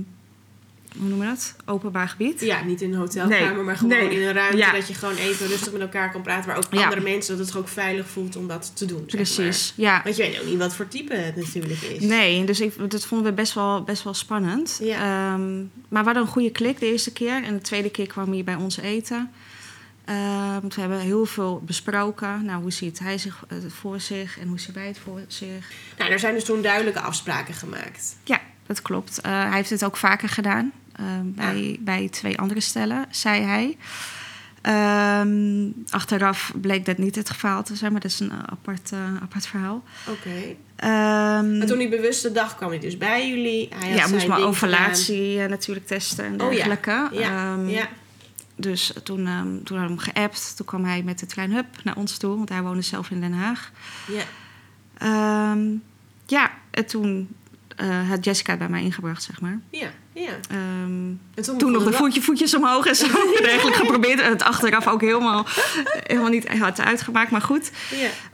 hoe 0.98 1.08
noemen 1.10 1.20
we 1.20 1.26
dat? 1.34 1.56
Openbaar 1.66 2.08
gebied. 2.10 2.42
ja, 2.42 2.64
niet 2.64 2.82
in 2.82 2.92
een 2.94 3.00
hotelkamer, 3.00 3.54
Nee. 3.56 3.64
maar 3.64 3.78
gewoon 3.78 3.98
Nee. 3.98 4.16
in 4.20 4.28
een 4.28 4.34
ruimte 4.34 4.58
Ja. 4.58 4.72
dat 4.72 4.88
je 4.88 4.94
gewoon 4.94 5.16
even 5.16 5.48
rustig 5.48 5.72
met 5.72 5.82
elkaar 5.82 6.12
kan 6.12 6.22
praten. 6.22 6.48
Waar 6.50 6.58
ook 6.58 6.66
Ja. 6.72 6.84
andere 6.84 7.02
mensen, 7.02 7.38
dat 7.38 7.46
het 7.48 7.56
ook 7.56 7.68
veilig 7.68 8.08
voelt 8.08 8.36
om 8.36 8.48
dat 8.48 8.72
te 8.76 8.86
doen. 8.86 9.04
zeg 9.08 9.16
Precies, 9.16 9.74
maar. 9.78 9.86
ja. 9.88 10.02
Want 10.04 10.16
je 10.16 10.24
weet 10.24 10.40
ook 10.42 10.46
niet 10.46 10.58
wat 10.58 10.76
voor 10.76 10.88
type 10.88 11.14
het 11.16 11.36
natuurlijk 11.36 11.82
is. 11.82 12.04
Nee, 12.04 12.46
dus 12.46 12.60
ik, 12.60 12.90
dat 12.92 13.06
vonden 13.06 13.28
we 13.28 13.34
best 13.34 13.54
wel, 13.54 13.84
best 13.84 14.04
wel 14.04 14.14
spannend. 14.14 14.80
Ja. 14.84 14.96
Ehm, 15.34 15.58
maar 15.60 16.00
we 16.00 16.06
hadden 16.06 16.22
een 16.24 16.28
goede 16.28 16.52
klik 16.52 16.80
de 16.80 16.92
eerste 16.92 17.12
keer. 17.14 17.44
En 17.44 17.54
de 17.54 17.62
tweede 17.62 17.90
keer 17.90 18.08
kwam 18.08 18.32
hij 18.32 18.44
bij 18.44 18.56
ons 18.56 18.78
eten. 18.78 19.32
Ehm, 20.06 20.68
we 20.68 20.82
hebben 20.82 21.00
heel 21.00 21.26
veel 21.26 21.62
besproken. 21.66 22.46
Nou, 22.46 22.62
hoe 22.62 22.72
ziet 22.72 23.00
hij 23.00 23.18
zich 23.18 23.44
eh, 23.48 23.58
voor 23.68 24.00
zich 24.00 24.40
en 24.40 24.48
hoe 24.48 24.60
ziet 24.60 24.76
wij 24.76 24.88
het 24.88 25.00
voor 25.00 25.20
zich? 25.28 25.72
Nou, 25.98 26.12
er 26.12 26.20
zijn 26.20 26.34
dus 26.34 26.44
toen 26.44 26.62
duidelijke 26.62 27.00
afspraken 27.00 27.54
gemaakt. 27.54 28.16
Ja, 28.24 28.40
dat 28.66 28.82
klopt. 28.82 29.22
Eh, 29.22 29.32
hij 29.32 29.56
heeft 29.56 29.70
het 29.70 29.84
ook 29.86 29.98
vaker 29.98 30.30
gedaan. 30.30 30.72
ehm, 30.96 31.26
bij, 31.26 31.78
bij 31.80 32.10
twee 32.10 32.38
andere 32.40 32.60
stellen, 32.60 33.06
zei 33.10 33.42
hij. 33.44 33.78
Ehm, 34.62 35.70
achteraf 35.90 36.52
bleek 36.62 36.86
dat 36.86 36.98
niet 36.98 37.16
het 37.16 37.30
geval 37.30 37.64
te 37.64 37.76
zijn, 37.76 37.92
maar 37.92 38.02
dat 38.02 38.12
is 38.12 38.20
een 38.20 38.32
apart, 38.50 38.92
eh, 38.92 39.00
apart 39.22 39.48
verhaal. 39.48 39.84
Oké. 40.08 40.56
Maar 41.58 41.66
toen 41.66 41.78
die 41.78 41.90
bewuste 41.90 42.32
dag 42.32 42.56
kwam 42.56 42.70
hij 42.70 42.80
dus 42.80 42.98
bij 42.98 43.30
jullie. 43.30 43.68
Hij 43.76 43.90
had 43.90 43.98
ja, 44.00 44.08
moest 44.08 44.28
maar 44.28 44.42
ovulatie 44.44 45.48
natuurlijk 45.48 45.88
testen 45.88 46.26
en 46.26 46.42
Oh 46.42 46.52
ja, 46.52 46.56
dergelijke. 46.56 47.08
gedaan. 47.14 47.68
Ja, 47.70 47.72
ja. 47.80 47.88
Dus 48.62 48.94
toen, 49.04 49.28
ehm, 49.28 49.64
toen 49.64 49.78
hadden 49.78 49.98
we 49.98 50.04
hem 50.04 50.14
geappt. 50.14 50.54
Toen 50.58 50.66
kwam 50.66 50.86
hij 50.86 51.04
met 51.04 51.20
de 51.20 51.26
trein 51.26 51.52
Hub 51.54 51.66
naar 51.84 51.96
ons 51.96 52.18
toe, 52.18 52.38
want 52.38 52.50
hij 52.50 52.62
woonde 52.62 52.82
zelf 52.82 53.10
in 53.10 53.22
Den 53.22 53.34
Haag. 53.34 53.72
ja. 54.08 54.24
Ehm, 54.98 55.62
ja, 56.26 56.52
en 56.72 56.86
toen 56.86 57.36
eh, 57.76 58.10
had 58.10 58.26
Jessica 58.26 58.50
het 58.50 58.60
bij 58.60 58.70
mij 58.70 58.84
ingebracht, 58.84 59.24
zeg 59.24 59.42
maar. 59.42 59.60
Ja, 59.70 59.88
ja. 60.14 60.32
Ehm, 60.50 61.10
En 61.34 61.58
toen, 61.58 61.72
nog 61.72 61.84
de 61.84 61.92
voetje, 61.94 62.22
voetjes 62.22 62.56
omhoog 62.56 62.86
en 62.86 62.96
zo. 62.96 63.06
Eigenlijk 63.44 63.76
geprobeerd. 63.78 64.22
Het 64.24 64.44
achteraf 64.44 64.88
ook 64.88 65.02
helemaal, 65.02 65.46
helemaal 66.04 66.30
niet 66.30 66.48
had 66.58 66.80
uitgemaakt. 66.80 67.32
Maar 67.32 67.42
goed, 67.42 67.72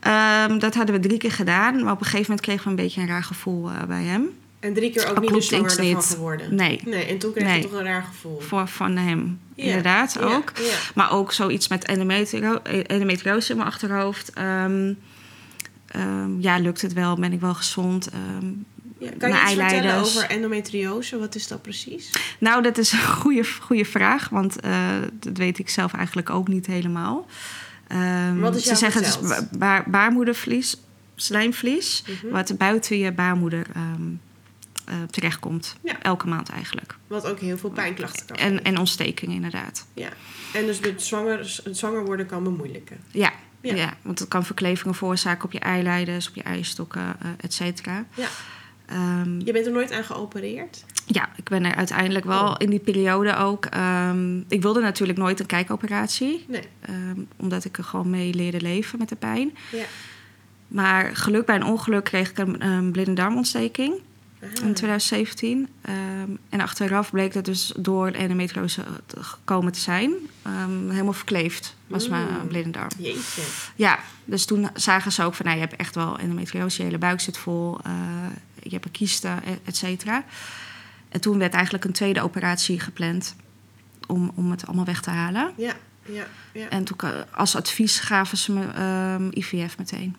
Ja. 0.02 0.48
Dat 0.48 0.76
hadden 0.76 0.96
we 0.96 1.08
drie 1.08 1.18
keer 1.18 1.32
gedaan. 1.32 1.84
Maar 1.84 1.94
op 1.94 2.00
een 2.00 2.06
gegeven 2.06 2.26
moment 2.30 2.42
kregen 2.42 2.64
we 2.64 2.70
een 2.70 2.76
beetje 2.76 3.02
een 3.02 3.08
raar 3.08 3.24
gevoel 3.24 3.70
eh, 3.70 3.84
bij 3.84 4.04
hem. 4.04 4.30
En 4.60 4.74
drie 4.74 4.92
keer 4.92 5.10
ook 5.10 5.20
niet 5.20 5.30
de 5.34 5.42
zwanger 5.42 5.70
ervan 5.70 5.86
niet. 5.86 6.06
geworden. 6.06 6.56
Nee, 6.56 6.82
Nee, 6.86 7.06
en 7.06 7.18
toen 7.18 7.32
kreeg 7.32 7.44
je 7.46 7.52
Nee. 7.52 7.62
toch 7.62 7.72
een 7.72 7.84
raar 7.84 8.04
gevoel. 8.04 8.40
voor, 8.40 8.68
van 8.68 8.96
hem 8.98 9.40
Ja, 9.56 9.64
inderdaad 9.64 10.14
Ja, 10.14 10.26
ook. 10.26 10.52
Ja. 10.56 10.76
Maar 10.96 11.12
ook 11.12 11.32
zoiets 11.34 11.68
met 11.68 11.86
endometrio- 11.86 12.60
endometriose 12.64 13.52
in 13.52 13.58
mijn 13.58 13.70
achterhoofd. 13.70 14.34
Ehm, 14.34 14.94
ehm, 15.88 16.40
ja, 16.42 16.58
lukt 16.60 16.82
het 16.82 16.94
wel? 16.94 17.16
Ben 17.16 17.34
ik 17.34 17.40
wel 17.40 17.54
gezond? 17.54 18.10
Ehm, 18.10 18.46
Ja, 19.00 19.10
Kan 19.18 19.30
je 19.30 19.36
iets 19.42 19.54
vertellen 19.54 19.96
over 19.96 20.24
endometriose? 20.30 21.18
Wat 21.20 21.36
is 21.36 21.48
dat 21.48 21.62
precies? 21.62 22.12
nou, 22.40 22.64
dat 22.64 22.78
is 22.78 22.92
een 22.94 23.00
goede, 23.00 23.44
goede 23.62 23.86
vraag. 23.86 24.30
Want 24.30 24.60
eh, 24.60 24.72
dat 25.14 25.38
weet 25.38 25.60
ik 25.60 25.70
zelf 25.70 25.94
eigenlijk 25.94 26.30
ook 26.30 26.48
niet 26.48 26.66
helemaal. 26.66 27.26
Wat 28.40 28.56
is 28.56 28.64
ze 28.64 28.76
zeggen 28.76 29.04
het 29.04 29.20
is 29.22 29.58
baar- 29.58 29.84
baarmoedervlies, 29.90 30.78
slijmvlies... 31.16 32.04
Mhm. 32.08 32.32
wat 32.34 32.58
buiten 32.58 32.98
je 32.98 33.12
baarmoeder 33.12 33.66
eh, 34.88 34.96
terechtkomt. 35.12 35.76
Ja. 35.84 36.02
Elke 36.02 36.28
maand 36.28 36.50
eigenlijk. 36.50 36.96
Wat 37.08 37.26
ook 37.26 37.40
heel 37.40 37.58
veel 37.58 37.70
pijnklachten 37.70 38.26
kan 38.26 38.36
En, 38.38 38.64
en 38.64 38.78
ontstekingen 38.78 39.36
inderdaad. 39.36 39.86
Ja. 39.94 40.10
En 40.54 40.66
dus 40.66 40.80
het 40.80 41.02
zwanger, 41.04 41.60
het 41.64 41.78
zwanger 41.78 42.06
worden 42.06 42.26
kan 42.26 42.44
bemoeilijken. 42.44 42.98
Ja, 43.12 43.32
Ja. 43.62 43.76
ja. 43.76 43.94
want 44.02 44.20
het 44.20 44.28
kan 44.28 44.46
verklevingen 44.46 44.96
veroorzaken 44.96 45.44
op 45.46 45.52
je 45.52 45.60
eileiders, 45.60 46.28
op 46.30 46.36
je 46.36 46.44
eierstokken, 46.44 47.02
eh 47.22 47.30
et 47.42 47.54
cetera. 47.54 48.06
Ja. 48.16 48.28
Ehm, 48.86 49.40
Je 49.40 49.52
bent 49.52 49.66
er 49.66 49.72
nooit 49.72 49.92
aan 49.92 50.04
geopereerd? 50.04 50.86
ja, 51.06 51.30
ik 51.36 51.50
ben 51.50 51.66
er 51.66 51.76
uiteindelijk 51.76 52.26
wel 52.26 52.48
Oh. 52.48 52.56
in 52.58 52.70
die 52.70 52.80
periode 52.80 53.36
ook. 53.36 53.66
ehm, 53.66 54.38
ik 54.48 54.62
wilde 54.62 54.82
natuurlijk 54.82 55.20
nooit 55.20 55.40
een 55.40 55.46
kijkoperatie, 55.46 56.46
Nee. 56.48 56.62
ehm, 56.82 57.20
omdat 57.36 57.66
ik 57.66 57.78
er 57.78 57.84
gewoon 57.84 58.10
mee 58.10 58.34
leerde 58.34 58.62
leven 58.62 59.00
met 59.00 59.10
de 59.10 59.16
pijn. 59.16 59.58
Ja. 59.72 59.84
Maar 60.68 61.16
geluk 61.16 61.46
bij 61.46 61.56
een 61.56 61.64
ongeluk 61.64 62.04
kreeg 62.04 62.30
ik 62.30 62.38
een, 62.38 62.66
een 62.66 62.92
blinde 62.92 63.14
darmontsteking 63.14 63.94
Ah. 64.42 64.50
in 64.64 64.74
2017. 64.74 65.68
Ehm, 65.82 65.96
en 66.50 66.62
achteraf 66.62 67.12
bleek 67.12 67.34
dat 67.34 67.46
dus 67.46 67.74
door 67.78 68.08
endometriose 68.08 68.84
gekomen 69.18 69.72
te 69.72 69.80
zijn. 69.80 70.14
Ehm, 70.42 70.90
helemaal 70.90 71.14
verkleefd 71.14 71.76
was 71.88 72.06
Mm. 72.06 72.12
mijn 72.12 72.48
blinde 72.48 72.70
darm. 72.70 72.90
Jeetje. 72.98 73.42
Ja, 73.76 74.00
dus 74.26 74.46
toen 74.46 74.70
zagen 74.74 75.12
ze 75.12 75.24
ook 75.24 75.34
van, 75.34 75.46
nou, 75.46 75.58
je 75.58 75.64
hebt 75.66 75.76
echt 75.80 75.96
wel 75.96 76.18
endometriose, 76.20 76.78
je 76.78 76.84
hele 76.84 76.98
buik 76.98 77.20
zit 77.20 77.38
vol, 77.38 77.80
eh, 77.84 77.92
je 78.64 78.70
hebt 78.70 78.86
een 78.86 78.92
kiesten, 78.92 79.44
et- 79.44 79.60
et 79.64 79.76
cetera. 79.78 80.24
En 81.10 81.22
toen 81.22 81.38
werd 81.38 81.54
eigenlijk 81.54 81.84
een 81.86 81.92
tweede 81.94 82.22
operatie 82.22 82.80
gepland 82.80 83.36
om, 84.08 84.32
om 84.36 84.52
het 84.52 84.68
allemaal 84.68 84.86
weg 84.86 85.02
te 85.02 85.10
halen. 85.10 85.52
Ja, 85.58 85.74
ja, 86.06 86.28
ja. 86.52 86.70
En 86.70 86.84
toen, 86.84 86.98
als 87.32 87.56
advies 87.56 88.00
gaven 88.00 88.38
ze 88.38 88.52
me 88.52 88.66
ehm, 88.68 89.28
IVF 89.32 89.78
meteen. 89.78 90.16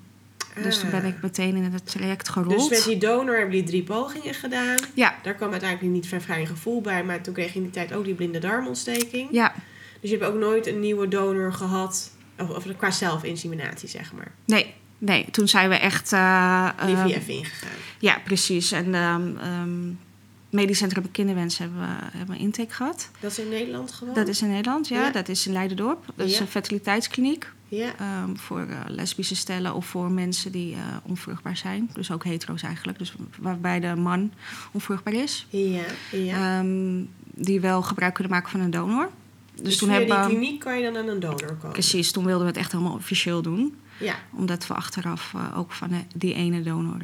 Dus 0.63 0.79
toen 0.79 0.91
ben 0.91 1.05
ik 1.05 1.23
meteen 1.23 1.57
in 1.57 1.63
het 1.63 1.87
traject 1.91 2.29
gerold. 2.29 2.59
Dus 2.59 2.69
met 2.69 2.85
die 2.85 2.99
donor 2.99 3.37
hebben 3.37 3.55
jullie 3.55 3.69
drie 3.69 3.83
pogingen 3.83 4.35
gedaan. 4.35 4.77
Ja, 4.95 5.15
Daar 5.23 5.35
kwam 5.35 5.51
uiteindelijk 5.51 5.93
niet 5.93 6.23
fijn 6.23 6.47
gevoel 6.47 6.81
bij. 6.81 7.05
Maar 7.05 7.21
toen 7.21 7.35
kreeg 7.35 7.49
je 7.53 7.57
in 7.59 7.63
die 7.63 7.71
tijd 7.73 7.93
ook 7.93 8.05
die 8.05 8.15
blinde 8.15 8.39
darmontsteking. 8.39 9.29
ja, 9.31 9.55
Dus 10.01 10.11
je 10.11 10.17
hebt 10.17 10.31
ook 10.31 10.39
nooit 10.39 10.67
een 10.67 10.81
nieuwe 10.81 11.09
donor 11.09 11.53
gehad. 11.53 12.11
Of, 12.39 12.49
of 12.49 12.77
qua 12.77 12.91
zelfinseminatie, 12.91 13.89
zeg 13.89 14.13
maar. 14.13 14.33
nee, 14.45 14.75
nee. 14.99 15.31
Toen 15.31 15.49
zijn 15.49 15.69
we 15.69 15.75
echt... 15.75 16.13
eh, 16.13 16.69
ehm, 16.79 17.07
IVF 17.07 17.29
ingegaan. 17.29 17.69
ja, 17.99 18.19
precies. 18.25 18.73
En 18.73 18.95
ehm 18.95 19.37
ehm 19.37 19.93
Medisch 20.51 20.79
Centrum 20.79 21.11
Kinderwens 21.11 21.59
hebben 21.59 21.79
we, 21.81 21.87
hebben 22.17 22.35
we 22.37 22.41
intake 22.41 22.75
gehad. 22.75 23.11
Dat 23.21 23.31
is 23.31 23.39
in 23.39 23.49
Nederland 23.49 23.93
gewoon? 23.93 24.15
Dat 24.15 24.29
is 24.29 24.43
in 24.43 24.49
Nederland, 24.49 24.89
ja. 24.89 25.01
Ja. 25.05 25.11
Dat 25.11 25.29
is 25.29 25.47
in 25.47 25.53
Leidendorp. 25.53 26.05
Dat 26.17 26.29
is 26.29 26.39
een 26.39 26.47
fertiliteitskliniek 26.47 27.53
Ja. 27.69 27.97
ehm, 27.99 28.37
voor 28.37 28.61
eh, 28.61 28.81
lesbische 28.87 29.37
stellen 29.37 29.75
of 29.75 29.87
voor 29.87 30.11
mensen 30.11 30.53
die 30.53 30.75
eh, 30.75 30.81
onvruchtbaar 31.03 31.57
zijn. 31.57 31.91
Dus 31.93 32.11
ook 32.11 32.25
hetero's 32.25 32.63
eigenlijk. 32.63 32.99
Dus 32.99 33.15
waarbij 33.39 33.81
de 33.81 33.95
man 33.97 34.33
onvruchtbaar 34.73 35.15
is. 35.15 35.47
Ja, 35.51 35.83
ja. 36.13 36.59
Ehm, 36.59 37.03
die 37.35 37.61
wel 37.61 37.83
gebruik 37.83 38.15
kunnen 38.15 38.33
maken 38.33 38.51
van 38.51 38.61
een 38.61 38.71
donor. 38.71 39.11
Dus, 39.55 39.65
Dus, 39.65 39.77
toen 39.77 39.89
via 39.89 39.99
hebben 39.99 40.17
die 40.29 40.39
kliniek 40.39 40.61
kan 40.61 40.79
je 40.79 40.85
dan 40.93 40.97
aan 40.97 41.09
een 41.09 41.21
donor 41.21 41.55
komen. 41.55 41.73
Precies, 41.73 42.13
toen 42.13 42.25
wilden 42.25 42.43
we 42.43 42.49
het 42.49 42.57
echt 42.61 42.73
helemaal 42.73 42.95
officieel 42.95 43.43
doen. 43.43 43.77
Ja, 44.01 44.15
Omdat 44.33 44.67
we 44.67 44.75
achteraf 44.75 45.33
eh, 45.35 45.59
ook 45.59 45.73
van 45.73 45.91
die 46.15 46.35
ene 46.35 46.63
donor... 46.63 47.01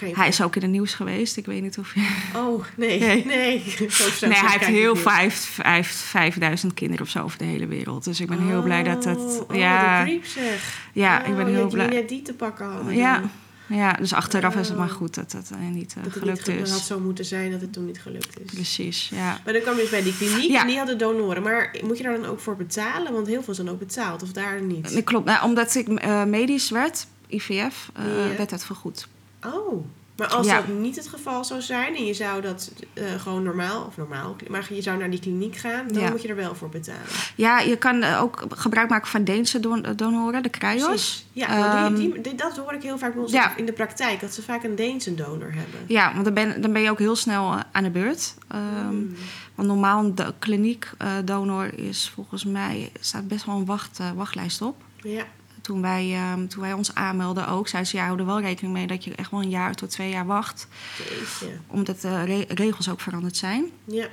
hij 0.00 0.28
is 0.28 0.42
ook 0.42 0.56
in 0.56 0.62
het 0.62 0.70
nieuws 0.70 0.94
geweest. 0.94 1.36
Ik 1.36 1.46
weet 1.46 1.62
niet 1.62 1.78
of 1.78 1.94
je... 1.94 2.08
Oh, 2.36 2.64
nee. 2.76 2.98
Nee. 3.00 3.24
Nee, 3.24 3.62
Zo 3.88 4.08
snel 4.10 4.30
Nee, 4.30 4.38
hij 4.38 4.50
heeft 4.50 4.64
heel 4.66 4.92
niet. 4.94 5.02
vijf, 5.02 5.58
hij 5.62 5.74
heeft 5.74 5.96
5000 5.96 6.74
kinderen 6.74 7.04
of 7.04 7.10
zo 7.10 7.22
over 7.22 7.38
de 7.38 7.44
hele 7.44 7.66
wereld. 7.66 8.04
Dus 8.04 8.20
ik 8.20 8.26
ben 8.28 8.46
heel 8.46 8.62
blij 8.62 8.82
dat 8.82 9.04
het... 9.04 9.18
Oh, 9.18 9.50
oh, 9.50 9.56
ja, 9.56 10.02
creep 10.02 10.24
zeg. 10.24 10.78
ja, 10.92 11.20
Oh, 11.22 11.28
ik 11.28 11.36
ben 11.36 11.44
dat 11.44 11.54
heel 11.54 11.68
blij. 11.68 11.86
net 11.88 12.08
die 12.08 12.22
te 12.22 12.34
pakken 12.34 12.66
hadden. 12.66 12.94
Ja, 12.96 13.22
ja, 13.66 13.92
dus 13.92 14.12
achteraf 14.12 14.56
is 14.56 14.68
het 14.68 14.76
maar 14.76 14.88
Oh. 14.88 14.94
goed 14.94 15.14
dat 15.14 15.32
het 15.32 15.50
eh, 15.50 15.58
niet 15.72 15.94
Dat 15.94 16.04
eh, 16.06 16.10
het 16.12 16.18
gelukt 16.22 16.46
niet 16.46 16.56
is. 16.60 16.70
had 16.70 16.80
zo 16.80 17.00
moeten 17.00 17.24
zijn 17.24 17.50
dat 17.50 17.60
het 17.60 17.72
toen 17.72 17.86
niet 17.86 18.00
gelukt 18.00 18.40
is. 18.44 18.52
Precies, 18.54 19.08
ja. 19.14 19.38
Maar 19.44 19.52
dan 19.52 19.62
kwam 19.62 19.74
je 19.74 19.80
dus 19.80 19.90
bij 19.90 20.02
die 20.02 20.16
kliniek 20.16 20.50
Ja. 20.50 20.60
en 20.60 20.66
die 20.66 20.76
hadden 20.76 20.98
donoren. 20.98 21.42
Maar 21.42 21.76
moet 21.84 21.96
je 21.96 22.02
daar 22.02 22.20
dan 22.20 22.26
ook 22.30 22.40
voor 22.40 22.56
betalen? 22.56 23.12
Want 23.12 23.26
heel 23.26 23.42
veel 23.42 23.54
zijn 23.54 23.70
ook 23.70 23.78
betaald, 23.78 24.22
of 24.22 24.32
daar 24.32 24.60
niet? 24.62 24.94
Dat 24.94 25.04
klopt. 25.04 25.24
Nou, 25.26 25.44
omdat 25.44 25.74
ik 25.74 25.88
eh, 25.88 26.24
medisch 26.24 26.70
werd, 26.70 27.06
IVF, 27.28 27.90
werd 28.36 28.50
dat 28.50 28.64
vergoed. 28.64 29.08
Oh, 29.46 29.84
maar 30.16 30.28
als 30.28 30.46
Ja. 30.46 30.56
dat 30.56 30.68
niet 30.68 30.96
het 30.96 31.08
geval 31.08 31.44
zou 31.44 31.60
zijn 31.60 31.96
en 31.96 32.04
je 32.06 32.14
zou 32.14 32.40
dat 32.42 32.72
eh, 32.94 33.04
gewoon 33.18 33.42
normaal, 33.42 33.84
of 33.84 33.96
normaal, 33.96 34.36
maar 34.48 34.74
je 34.74 34.82
zou 34.82 34.98
naar 34.98 35.10
die 35.10 35.20
kliniek 35.20 35.56
gaan, 35.56 35.88
dan 35.88 36.02
Ja. 36.02 36.10
moet 36.10 36.22
je 36.22 36.28
er 36.28 36.36
wel 36.36 36.54
voor 36.54 36.68
betalen. 36.68 37.00
Ja, 37.36 37.60
je 37.60 37.76
kan 37.76 38.02
eh, 38.02 38.22
ook 38.22 38.44
gebruik 38.48 38.88
maken 38.88 39.08
van 39.08 39.24
Deense 39.24 39.60
don- 39.60 39.86
donoren, 39.96 40.42
de 40.42 40.50
Cryos. 40.50 40.84
Precies. 40.86 41.26
Ja, 41.32 41.88
die, 41.88 42.12
Ehm, 42.12 42.22
die, 42.22 42.34
dat 42.34 42.56
hoor 42.56 42.72
ik 42.72 42.82
heel 42.82 42.98
vaak 42.98 43.12
bij 43.14 43.22
ons 43.22 43.32
ja. 43.32 43.56
in 43.56 43.66
de 43.66 43.72
praktijk, 43.72 44.20
dat 44.20 44.34
ze 44.34 44.42
vaak 44.42 44.64
een 44.64 44.74
Deense 44.76 45.14
donor 45.14 45.52
hebben. 45.52 45.80
Ja, 45.86 46.12
want 46.12 46.24
dan 46.24 46.34
ben, 46.34 46.60
dan 46.60 46.72
ben 46.72 46.82
je 46.82 46.90
ook 46.90 46.98
heel 46.98 47.16
snel 47.16 47.52
eh, 47.52 47.60
aan 47.72 47.82
de 47.84 47.90
beurt. 47.90 48.34
Ehm, 48.48 48.88
Mm. 48.94 49.14
Want 49.54 49.68
normaal 49.72 50.04
een 50.04 50.14
kliniek 50.38 50.90
donor 51.24 51.78
is 51.78 52.10
volgens 52.14 52.44
mij 52.44 52.92
staat 53.00 53.28
best 53.28 53.44
wel 53.44 53.56
een 53.56 53.64
wacht, 53.64 53.98
wachtlijst 54.14 54.62
op. 54.62 54.76
Ja, 54.96 55.24
Toen 55.70 55.82
wij, 55.82 56.12
ehm, 56.14 56.46
toen 56.46 56.60
wij 56.62 56.72
ons 56.72 56.94
aanmelden 56.94 57.48
ook, 57.48 57.68
zeiden 57.68 57.90
ze 57.90 57.96
ja, 57.96 58.04
hou 58.06 58.18
er 58.18 58.26
wel 58.26 58.40
rekening 58.40 58.74
mee 58.74 58.86
dat 58.86 59.04
je 59.04 59.14
echt 59.14 59.30
wel 59.30 59.42
een 59.42 59.48
jaar 59.50 59.74
tot 59.74 59.90
twee 59.90 60.10
jaar 60.10 60.26
wacht. 60.26 60.68
jeetje. 60.98 61.56
Omdat 61.66 62.00
de 62.00 62.24
re- 62.24 62.44
regels 62.48 62.88
ook 62.88 63.00
veranderd 63.00 63.36
zijn. 63.36 63.64
Ja, 63.84 64.06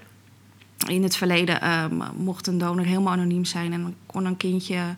In 0.88 1.04
het 1.04 1.16
verleden 1.16 1.62
ehm, 1.62 1.96
mocht 2.16 2.48
een 2.48 2.58
donor 2.58 2.86
helemaal 2.86 3.14
anoniem 3.14 3.46
zijn 3.46 3.74
en 3.74 3.82
dan 3.82 3.96
kon 4.06 4.26
een 4.26 4.38
kindje 4.38 4.96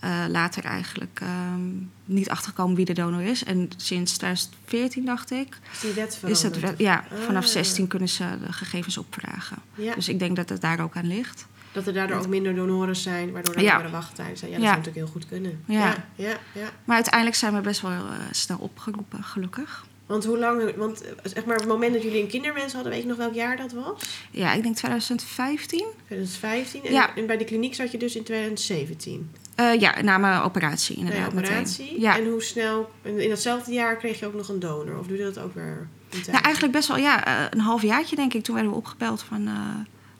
eh, 0.00 0.24
later 0.28 0.64
eigenlijk 0.64 1.20
ehm, 1.22 1.60
niet 2.04 2.28
achterkomen 2.30 2.76
wie 2.76 2.84
de 2.84 2.92
donor 2.92 3.22
is. 3.22 3.44
En 3.44 3.70
sinds 3.76 4.16
2014, 4.16 5.04
dacht 5.04 5.30
ik, 5.30 5.58
is 5.72 5.80
die 5.80 5.92
wet 5.92 6.18
is 6.22 6.42
wet- 6.42 6.78
ja, 6.78 7.04
vanaf 7.26 7.44
Ah. 7.44 7.50
16 7.50 7.86
kunnen 7.86 8.08
ze 8.08 8.24
de 8.46 8.52
gegevens 8.52 8.98
opvragen. 8.98 9.56
Ja, 9.74 9.94
Dus 9.94 10.08
ik 10.08 10.18
denk 10.18 10.36
dat 10.36 10.48
het 10.48 10.60
daar 10.60 10.80
ook 10.80 10.96
aan 10.96 11.06
ligt. 11.06 11.46
Dat 11.76 11.86
er 11.86 11.92
daardoor 11.92 12.18
ook 12.18 12.26
minder 12.26 12.54
donoren 12.54 12.96
zijn, 12.96 13.32
waardoor 13.32 13.54
er 13.54 13.62
langere 13.62 13.90
wachttijden 13.90 14.36
zijn. 14.36 14.50
Ja, 14.50 14.56
dat 14.56 14.66
zou 14.66 14.76
natuurlijk 14.78 15.04
heel 15.06 15.14
goed 15.14 15.28
kunnen. 15.28 15.62
Ja. 15.66 15.94
ja. 16.14 16.36
Maar 16.84 16.94
uiteindelijk 16.94 17.36
zijn 17.36 17.54
we 17.54 17.60
best 17.60 17.80
wel 17.80 17.90
eh, 17.90 18.10
snel 18.30 18.58
opgeroepen, 18.58 19.24
gelukkig. 19.24 19.86
Want 20.06 20.24
hoe 20.24 20.38
lang, 20.38 20.76
want 20.76 21.02
eh, 21.02 21.10
zeg 21.22 21.44
maar, 21.44 21.56
het 21.56 21.66
moment 21.66 21.92
dat 21.92 22.02
jullie 22.02 22.22
een 22.22 22.28
kinderwens 22.28 22.72
hadden, 22.72 22.92
weet 22.92 23.02
je 23.02 23.08
nog 23.08 23.16
welk 23.16 23.34
jaar 23.34 23.56
dat 23.56 23.72
was? 23.72 24.02
Ja, 24.30 24.52
ik 24.52 24.62
denk 24.62 24.76
2015. 24.76 25.84
2015. 26.04 26.84
En, 26.84 26.92
Ja. 26.92 27.16
en 27.16 27.26
bij 27.26 27.36
de 27.36 27.44
kliniek 27.44 27.74
zat 27.74 27.90
je 27.92 27.98
dus 27.98 28.16
in 28.16 28.22
2017. 28.24 29.30
Eh, 29.54 29.80
ja, 29.80 30.02
na 30.02 30.18
mijn 30.18 30.40
operatie 30.42 30.96
inderdaad. 30.96 31.32
operatie. 31.32 31.84
Meteen. 31.84 32.00
Ja. 32.00 32.16
En 32.18 32.30
hoe 32.30 32.42
snel, 32.42 32.90
in 33.02 33.28
datzelfde 33.28 33.72
jaar 33.72 33.96
kreeg 33.96 34.18
je 34.18 34.26
ook 34.26 34.34
nog 34.34 34.48
een 34.48 34.60
donor? 34.60 34.98
Of 34.98 35.06
doe 35.06 35.16
je 35.16 35.24
dat 35.24 35.38
ook 35.38 35.54
weer? 35.54 35.88
Nou, 36.26 36.42
eigenlijk 36.42 36.72
best 36.74 36.88
wel, 36.88 36.96
ja, 36.96 37.52
een 37.52 37.60
half 37.60 37.82
jaartje 37.82 38.16
denk 38.16 38.34
ik. 38.34 38.42
Toen 38.44 38.54
werden 38.54 38.72
we 38.72 38.78
opgebeld 38.78 39.22
van, 39.22 39.48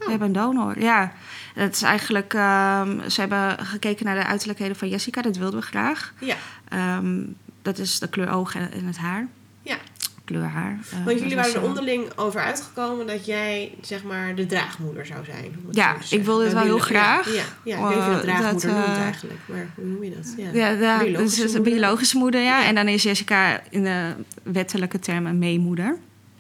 we 0.06 0.12
Oh. 0.12 0.18
hebben 0.18 0.26
een 0.28 0.54
donor. 0.54 0.80
Ja, 0.80 1.12
dat 1.54 1.72
is 1.75 1.82
eigenlijk, 1.82 2.34
ehm, 2.34 3.08
ze 3.08 3.20
hebben 3.20 3.66
gekeken 3.66 4.04
naar 4.04 4.14
de 4.14 4.25
uiterlijkheden 4.26 4.76
van 4.76 4.88
Jessica. 4.88 5.22
Dat 5.22 5.36
wilden 5.36 5.60
we 5.60 5.66
graag. 5.66 6.12
Ja, 6.20 6.36
Ehm, 6.68 7.22
dat 7.62 7.78
is 7.78 7.98
de 7.98 8.08
kleur 8.08 8.30
oog 8.30 8.54
en, 8.54 8.72
en 8.72 8.84
het 8.86 8.96
haar. 8.98 9.26
Ja. 9.62 9.76
Kleur 10.25 10.42
haar. 10.44 10.78
eh, 10.92 11.04
want 11.04 11.18
jullie 11.18 11.34
waren 11.36 11.50
er 11.54 11.56
eh, 11.60 11.64
onderling 11.64 12.04
over 12.16 12.40
uitgekomen 12.40 13.06
dat 13.06 13.26
jij, 13.26 13.75
zeg 13.80 14.02
maar, 14.04 14.34
de 14.34 14.46
draagmoeder 14.46 15.06
zou 15.06 15.25
zijn. 15.25 15.56
Ja, 15.70 15.96
ik 16.10 16.25
wilde 16.25 16.44
het 16.44 16.52
Bij 16.54 16.62
wel 16.62 16.72
heel 16.75 16.84
graag. 16.84 17.26
Ja, 17.34 17.42
ja, 17.64 17.78
ja, 17.78 17.88
ik 17.90 17.94
weet 17.94 18.04
je 18.04 18.10
dat 18.10 18.16
Eh, 18.16 18.20
draagmoeder 18.25 18.70
dat, 18.70 18.78
noemt 18.86 18.96
eh, 18.96 19.02
eigenlijk. 19.02 19.40
Maar 19.46 19.66
hoe 19.75 19.84
noem 19.84 20.04
je 20.04 20.10
dat? 20.16 20.34
Ja, 20.36 20.50
Ja, 20.52 20.68
ja 20.68 20.98
Biologische 20.98 21.42
dus 21.42 21.52
moeder. 21.54 21.72
biologische 21.72 22.16
moeder, 22.16 22.40
ja. 22.40 22.64
En 22.64 22.75
dan 22.75 22.88
is 22.88 23.02
Jessica 23.02 23.60
in 23.70 23.82
de 23.84 24.12
wettelijke 24.42 24.98
term 24.98 25.26
een 25.26 25.38
meemoeder. 25.38 25.96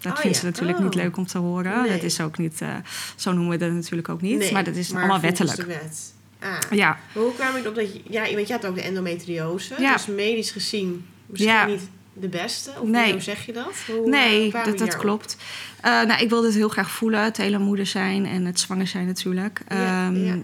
Dat 0.08 0.18
Oh, 0.18 0.24
ja. 0.24 0.32
ze 0.32 0.44
natuurlijk 0.44 0.78
Oh. 0.78 0.84
niet 0.84 0.94
leuk 0.94 1.16
om 1.16 1.26
te 1.26 1.38
horen. 1.38 1.82
Nee. 1.82 1.90
Dat 1.90 2.02
is 2.02 2.20
ook 2.20 2.38
niet, 2.38 2.60
eh, 2.60 2.68
zo 3.16 3.32
noemen 3.32 3.50
we 3.50 3.56
dat 3.64 3.72
natuurlijk 3.72 4.08
ook 4.08 4.20
niet. 4.20 4.38
Nee, 4.38 4.52
maar 4.52 4.64
dat 4.64 4.76
is 4.76 4.88
maar 4.90 5.02
allemaal 5.02 5.20
wettelijk. 5.20 5.56
de 5.56 5.66
wet. 5.66 6.14
Ah. 6.40 6.56
Ja, 6.70 6.88
Maar 7.14 7.22
hoe 7.22 7.34
kwam 7.34 7.56
ik 7.56 7.66
op 7.66 7.74
dat 7.74 7.92
je... 7.92 8.00
Ja, 8.08 8.34
want 8.34 8.46
je 8.46 8.52
had 8.52 8.66
ook 8.66 8.74
de 8.74 8.82
endometriose. 8.82 9.74
Ja. 9.78 9.92
Dus 9.92 10.06
medisch 10.06 10.50
gezien 10.50 11.06
misschien 11.26 11.54
Ja. 11.54 11.66
niet 11.66 11.88
de 12.12 12.28
beste. 12.28 12.70
Of 12.80 12.88
Nee. 12.88 13.12
hoe 13.12 13.20
zeg 13.20 13.46
je 13.46 13.52
dat? 13.52 13.72
Hoe, 13.86 14.04
eh, 14.04 14.10
nee, 14.10 14.50
dat, 14.76 14.96
klopt. 14.96 15.36
Eh, 15.80 15.90
nou, 16.02 16.22
ik 16.22 16.28
wilde 16.28 16.46
het 16.46 16.56
heel 16.56 16.68
graag 16.68 16.90
voelen. 16.90 17.22
Het 17.22 17.36
hele 17.36 17.58
moeder 17.58 17.86
zijn 17.86 18.26
en 18.26 18.44
het 18.44 18.60
zwanger 18.60 18.86
zijn 18.86 19.06
natuurlijk. 19.06 19.60
Ja, 19.68 20.06
Ehm, 20.06 20.24
ja. 20.24 20.36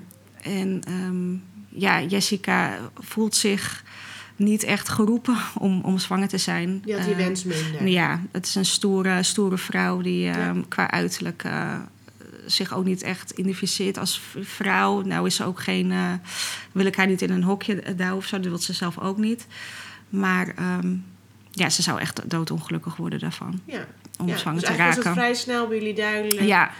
En 0.42 0.82
ehm, 0.86 1.34
ja, 1.80 2.02
Jessica 2.02 2.78
voelt 2.98 3.36
zich 3.36 3.84
niet 4.42 4.62
echt 4.62 4.88
geroepen 4.88 5.36
om, 5.58 5.80
om 5.80 5.98
zwanger 5.98 6.28
te 6.28 6.38
zijn. 6.38 6.70
Had 6.70 7.04
die 7.04 7.12
Eh, 7.12 7.16
wens 7.16 7.44
minder. 7.44 7.88
Ja, 7.88 8.20
het 8.32 8.46
is 8.46 8.54
een 8.54 8.64
stoere, 8.64 9.22
stoere 9.22 9.58
vrouw 9.58 10.00
die 10.00 10.20
Ja. 10.20 10.36
ehm, 10.48 10.62
qua 10.68 10.90
uiterlijk 10.90 11.44
eh, 11.44 11.78
zich 12.46 12.74
ook 12.74 12.84
niet 12.84 13.02
echt 13.02 13.30
identificeert 13.30 13.98
als 13.98 14.20
vrouw. 14.40 15.00
Nou 15.02 15.26
is 15.26 15.34
ze 15.34 15.44
ook 15.44 15.60
geen, 15.60 15.92
eh, 15.92 16.12
wil 16.72 16.86
ik 16.86 16.96
haar 16.96 17.06
niet 17.06 17.22
in 17.22 17.30
een 17.30 17.42
hokje 17.42 17.94
duwen 17.96 18.16
of 18.16 18.26
zo, 18.26 18.36
dat 18.40 18.46
wil 18.46 18.58
ze 18.58 18.72
zelf 18.72 18.98
ook 18.98 19.18
niet. 19.18 19.46
Maar 20.08 20.52
ehm, 20.56 20.94
ja, 21.50 21.68
ze 21.70 21.82
zou 21.82 22.00
echt 22.00 22.30
doodongelukkig 22.30 22.96
worden 22.96 23.18
daarvan, 23.18 23.60
Ja. 23.64 23.86
om 24.18 24.28
ja. 24.28 24.36
zwanger 24.36 24.60
dus 24.60 24.68
te 24.68 24.74
eigenlijk 24.76 24.80
was 24.80 24.96
het 24.96 25.04
raken. 25.04 25.22
vrij 25.22 25.34
snel 25.34 25.68
bij 25.68 25.78
jullie 25.78 25.94
duidelijk 25.94 26.40
Ja, 26.40 26.70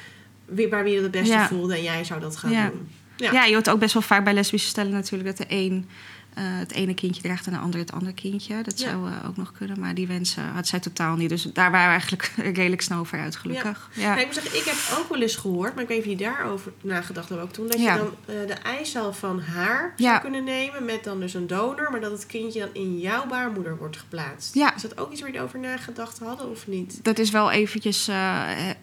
wie, 0.45 0.69
waar 0.69 0.85
wie 0.85 0.93
je 0.95 1.03
het 1.03 1.11
beste 1.11 1.33
Ja. 1.35 1.49
voelde 1.49 1.75
en 1.75 1.83
jij 1.83 2.05
zou 2.05 2.21
dat 2.21 2.37
gaan 2.37 2.51
Ja. 2.51 2.69
doen. 2.69 2.89
Ja. 3.17 3.33
ja. 3.33 3.45
je 3.45 3.53
hoort 3.55 3.71
ook 3.71 3.79
best 3.79 3.93
wel 3.93 4.03
vaak 4.03 4.25
bij 4.25 4.35
lesbische 4.35 4.69
stellen 4.69 4.93
natuurlijk 4.93 5.37
dat 5.37 5.49
de 5.49 5.55
een 5.55 5.89
eh, 6.35 6.43
het 6.45 6.73
ene 6.73 6.95
kindje 6.95 7.23
draagt 7.23 7.47
en 7.47 7.53
de 7.53 7.59
ander 7.59 7.81
het 7.81 7.93
andere 7.93 8.13
kindje. 8.13 8.63
Dat 8.63 8.81
Ja. 8.81 8.89
zou 8.91 9.09
eh, 9.11 9.29
ook 9.29 9.37
nog 9.37 9.53
kunnen, 9.53 9.81
maar 9.81 9.95
die 9.95 10.07
wensen 10.07 10.45
had 10.45 10.67
zij 10.67 10.81
totaal 10.81 11.17
niet. 11.17 11.29
Dus 11.29 11.43
daar 11.43 11.71
waren 11.71 11.87
we 11.87 11.91
eigenlijk 11.91 12.33
redelijk 12.59 12.83
snel 12.83 12.99
over 12.99 13.19
uit, 13.21 13.37
gelukkig. 13.37 13.91
Ja. 13.95 14.03
Ja, 14.03 14.17
ik 14.21 14.25
moet 14.27 14.35
zeggen, 14.35 14.59
ik 14.59 14.65
heb 14.65 14.99
ook 14.99 15.09
wel 15.09 15.21
eens 15.21 15.37
gehoord, 15.37 15.75
maar 15.75 15.83
ik 15.83 15.89
weet 15.89 16.05
niet 16.07 16.15
of 16.15 16.21
je 16.21 16.27
daarover 16.27 16.73
nagedacht 16.81 17.29
hebt 17.29 17.41
ook 17.41 17.53
toen, 17.53 17.67
dat 17.69 17.79
je 17.79 17.85
dan 17.87 18.37
eh, 18.37 18.47
de 18.47 18.53
eicel 18.53 19.13
van 19.13 19.41
haar 19.41 19.93
zou 19.97 20.21
kunnen 20.21 20.45
nemen 20.45 20.85
met 20.85 21.05
dan 21.05 21.21
dus 21.21 21.35
een 21.35 21.47
donor, 21.47 21.89
maar 21.91 22.01
dat 22.01 22.13
het 22.13 22.27
kindje 22.27 22.61
dan 22.61 22.69
in 22.73 22.99
jouw 22.99 23.27
baarmoeder 23.27 23.77
wordt 23.77 23.97
geplaatst. 23.97 24.55
Ja. 24.55 24.75
Is 24.75 24.83
dat 24.83 24.99
ook 24.99 25.11
iets 25.13 25.21
waar 25.21 25.31
jullie 25.31 25.45
over 25.45 25.59
nagedacht 25.59 26.19
hadden 26.19 26.51
of 26.51 26.67
niet? 26.67 26.99
Dat 27.03 27.19
is 27.19 27.31
wel 27.31 27.51
eventjes, 27.51 28.07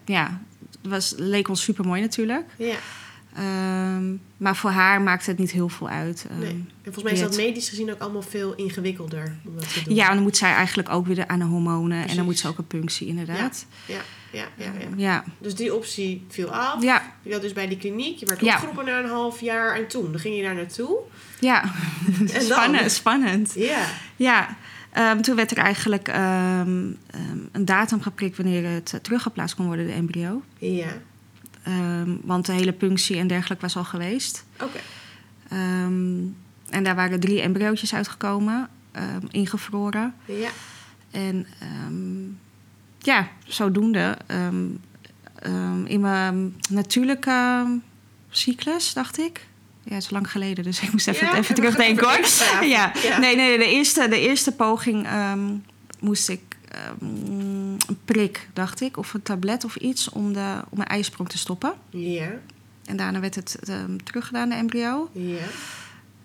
ja, 0.04 0.40
het 0.82 0.90
was, 0.90 1.14
leek 1.16 1.48
ons 1.48 1.62
super 1.62 1.84
mooi 1.86 2.00
natuurlijk. 2.00 2.44
Ja, 2.56 2.74
Ehm, 3.34 4.12
maar 4.36 4.56
voor 4.56 4.70
haar 4.70 5.02
maakt 5.02 5.26
het 5.26 5.38
niet 5.38 5.50
heel 5.50 5.68
veel 5.68 5.88
uit. 5.88 6.26
Ehm, 6.30 6.38
nee. 6.38 6.48
En 6.82 6.92
volgens 6.92 7.04
mij 7.04 7.12
is 7.12 7.20
dat 7.20 7.36
medisch 7.36 7.68
gezien 7.68 7.90
ook 7.90 7.98
allemaal 8.00 8.22
veel 8.22 8.54
ingewikkelder 8.54 9.36
om 9.46 9.54
dat 9.54 9.72
te 9.72 9.82
doen. 9.84 9.94
Ja, 9.94 10.08
en 10.08 10.14
dan 10.14 10.22
moet 10.22 10.36
zij 10.36 10.52
eigenlijk 10.52 10.88
ook 10.88 11.06
weer 11.06 11.26
aan 11.26 11.38
de 11.38 11.44
hormonen. 11.44 12.08
En 12.08 12.16
dan 12.16 12.24
moet 12.24 12.38
ze 12.38 12.48
ook 12.48 12.58
een 12.58 12.66
punctie, 12.66 13.06
inderdaad. 13.06 13.66
ja, 13.86 13.94
ja, 14.30 14.44
ja, 14.56 14.64
ja. 14.64 14.80
Ehm, 14.86 14.98
ja. 14.98 15.24
Dus 15.38 15.54
die 15.54 15.74
optie 15.74 16.24
viel 16.28 16.48
af. 16.54 16.82
Ja, 16.82 17.02
Je 17.22 17.32
had 17.32 17.42
dus 17.42 17.52
bij 17.52 17.68
die 17.68 17.78
kliniek, 17.78 18.18
je 18.18 18.26
werd 18.26 18.40
Ja. 18.40 18.54
opgeroepen 18.54 18.84
na 18.84 18.98
een 18.98 19.08
half 19.08 19.40
jaar 19.40 19.74
en 19.76 19.88
toen, 19.88 20.10
dan 20.10 20.20
ging 20.20 20.36
je 20.36 20.42
daar 20.42 20.54
naartoe. 20.54 20.98
ja. 21.40 21.62
En 22.18 22.26
dan? 22.26 22.40
spannend, 22.42 22.92
spannend. 22.92 23.52
Ja, 23.56 23.84
Ja, 24.16 24.56
toen 25.20 25.36
werd 25.36 25.50
er 25.50 25.58
eigenlijk 25.58 26.08
een 27.52 27.64
datum 27.64 28.00
geprikt 28.02 28.36
wanneer 28.36 28.64
het 28.70 28.98
teruggeplaatst 29.02 29.56
kon 29.56 29.66
worden, 29.66 29.86
de 29.86 29.92
embryo. 29.92 30.42
ja, 30.58 30.86
Ehm, 31.62 32.10
want 32.22 32.46
de 32.46 32.52
hele 32.52 32.72
punctie 32.72 33.16
en 33.16 33.26
dergelijke 33.26 33.62
was 33.64 33.76
al 33.76 33.84
geweest. 33.84 34.44
oké. 34.62 34.78
Ehm, 35.48 36.20
en 36.70 36.82
daar 36.84 36.94
waren 36.94 37.20
drie 37.20 37.40
embryootjes 37.40 37.94
uitgekomen, 37.94 38.68
ehm, 38.92 39.26
ingevroren. 39.30 40.14
Ja, 40.24 40.48
En 41.10 41.46
ja, 42.98 43.28
zodoende. 43.46 44.16
in 45.84 46.00
mijn 46.00 46.54
natuurlijke 46.70 47.66
cyclus, 48.30 48.92
dacht 48.92 49.18
ik. 49.18 49.46
Ja, 49.84 49.94
het 49.94 50.02
is 50.04 50.10
lang 50.10 50.30
geleden, 50.30 50.64
dus 50.64 50.80
ik 50.82 50.92
moest 50.92 51.08
even, 51.08 51.26
Ja, 51.26 51.36
even 51.36 51.54
terugdenken 51.54 52.06
hoor. 52.06 52.20
Ja. 52.66 52.92
Ja. 53.02 53.18
Nee, 53.18 53.36
nee, 53.36 53.58
de 53.58 53.66
eerste, 53.66 54.08
de 54.08 54.20
eerste 54.20 54.52
poging 54.52 55.06
moest 56.00 56.28
ik 56.28 56.40
ehm, 56.70 57.04
een 57.70 57.98
prik, 58.04 58.48
dacht 58.52 58.80
ik, 58.80 58.96
of 58.96 59.14
een 59.14 59.22
tablet 59.22 59.64
of 59.64 59.76
iets 59.76 60.08
om, 60.08 60.32
de, 60.32 60.62
om 60.70 60.76
mijn 60.76 60.88
ijsprong 60.88 61.28
te 61.28 61.38
stoppen. 61.38 61.72
ja, 61.90 62.30
En 62.84 62.96
daarna 62.96 63.20
werd 63.20 63.34
het 63.34 63.58
ehm, 63.68 63.96
teruggedaan, 63.96 64.48
de 64.48 64.54
embryo. 64.54 65.10
ja. 65.12 65.44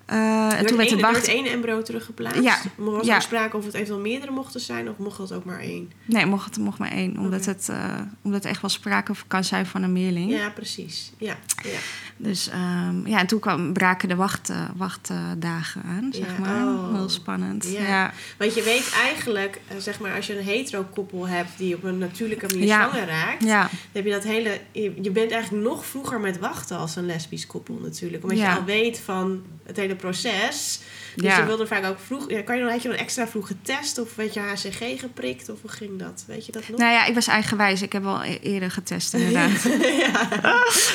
Eh, 0.06 0.60
en 0.60 0.66
toen 0.66 0.78
werd 0.78 0.90
de 0.90 0.96
wacht... 1.00 1.28
één 1.28 1.46
embryo 1.46 1.82
teruggeplaatst. 1.82 2.44
Ja, 2.44 2.58
Was 2.78 3.06
ja. 3.06 3.16
er 3.16 3.22
sprake 3.22 3.58
of 3.58 3.66
het 3.66 3.74
eventueel 3.74 4.00
meerdere 4.00 4.32
mochten 4.32 4.60
zijn 4.60 4.90
of 4.90 4.98
mocht 4.98 5.18
dat 5.18 5.34
ook 5.34 5.46
maar 5.46 5.60
één? 5.60 5.92
Nee, 6.06 6.26
mocht, 6.26 6.46
het 6.56 6.64
mocht 6.64 6.80
maar 6.80 6.92
één. 6.92 7.18
Omdat, 7.18 7.46
het, 7.46 7.70
eh, 7.70 8.00
omdat 8.22 8.44
er 8.44 8.50
echt 8.50 8.62
wel 8.62 8.70
sprake 8.70 9.14
kan 9.28 9.44
zijn 9.44 9.66
van 9.66 9.84
een 9.84 9.94
meerling. 9.94 10.32
Ja, 10.32 10.50
precies. 10.50 11.12
Ja, 11.18 11.36
ja. 11.64 11.78
Dus 12.18 12.50
ehm, 12.50 13.08
ja, 13.08 13.20
en 13.20 13.28
toen 13.28 13.40
kwam, 13.40 13.74
braken 13.74 14.10
de 14.10 14.16
wacht, 14.16 14.50
eh, 14.50 14.70
wachtdagen 14.76 15.82
aan, 15.84 16.10
zeg 16.14 16.28
Ja, 16.28 16.40
maar. 16.40 16.66
oh. 16.68 16.94
Heel 16.94 17.10
spannend. 17.10 17.68
Ja. 17.72 17.82
Ja. 17.88 18.14
Want 18.38 18.54
je 18.56 18.64
weet 18.64 18.92
eigenlijk, 19.04 19.62
zeg 19.78 20.00
maar, 20.00 20.16
als 20.16 20.28
je 20.28 20.38
een 20.38 20.44
hetero-koppel 20.44 21.28
hebt 21.28 21.58
die 21.58 21.76
op 21.76 21.84
een 21.84 21.98
natuurlijke 21.98 22.46
manier 22.48 22.68
zwanger 22.74 23.08
raakt, 23.08 23.44
Ja. 23.44 23.60
dan 23.62 23.70
heb 23.92 24.06
je 24.06 24.12
dat 24.12 24.24
hele. 24.24 24.60
Je 24.72 24.94
je 25.02 25.12
bent 25.12 25.32
eigenlijk 25.32 25.64
nog 25.64 25.86
vroeger 25.86 26.20
met 26.20 26.40
wachten 26.40 26.78
als 26.78 26.96
een 26.96 27.06
lesbisch 27.06 27.48
koppel 27.48 27.80
natuurlijk. 27.84 28.24
Omdat 28.24 28.38
je 28.40 28.50
al 28.56 28.64
weet 28.64 29.00
van 29.00 29.44
het 29.66 29.78
hele 29.78 29.96
proces. 29.96 30.80
Dus 31.16 31.26
Ja. 31.26 31.38
je 31.40 31.46
wilde 31.46 31.68
vaak 31.68 31.86
ook 31.86 32.00
vroeg. 32.06 32.30
Ja, 32.30 32.42
kan 32.42 32.56
je 32.56 32.62
dan, 32.64 32.72
had 32.72 32.82
je 32.82 32.90
dan 32.90 32.98
extra 32.98 33.28
vroeg 33.28 33.48
getest 33.48 33.98
of 33.98 34.16
werd 34.16 34.34
je 34.34 34.40
HCG 34.40 35.00
geprikt 35.00 35.50
of 35.50 35.62
hoe 35.62 35.72
ging 35.72 36.00
dat? 36.00 36.24
Weet 36.28 36.46
je 36.46 36.52
dat 36.52 36.68
nog? 36.70 36.80
Nou 36.80 36.92
ja, 36.92 37.06
ik 37.06 37.14
was 37.14 37.28
eigenwijs. 37.28 37.82
Ik 37.82 37.92
heb 37.94 38.04
wel 38.04 38.24
e- 38.24 38.38
eerder 38.42 38.72
getest, 38.72 39.14
inderdaad. 39.14 39.64
ja. 40.06 40.30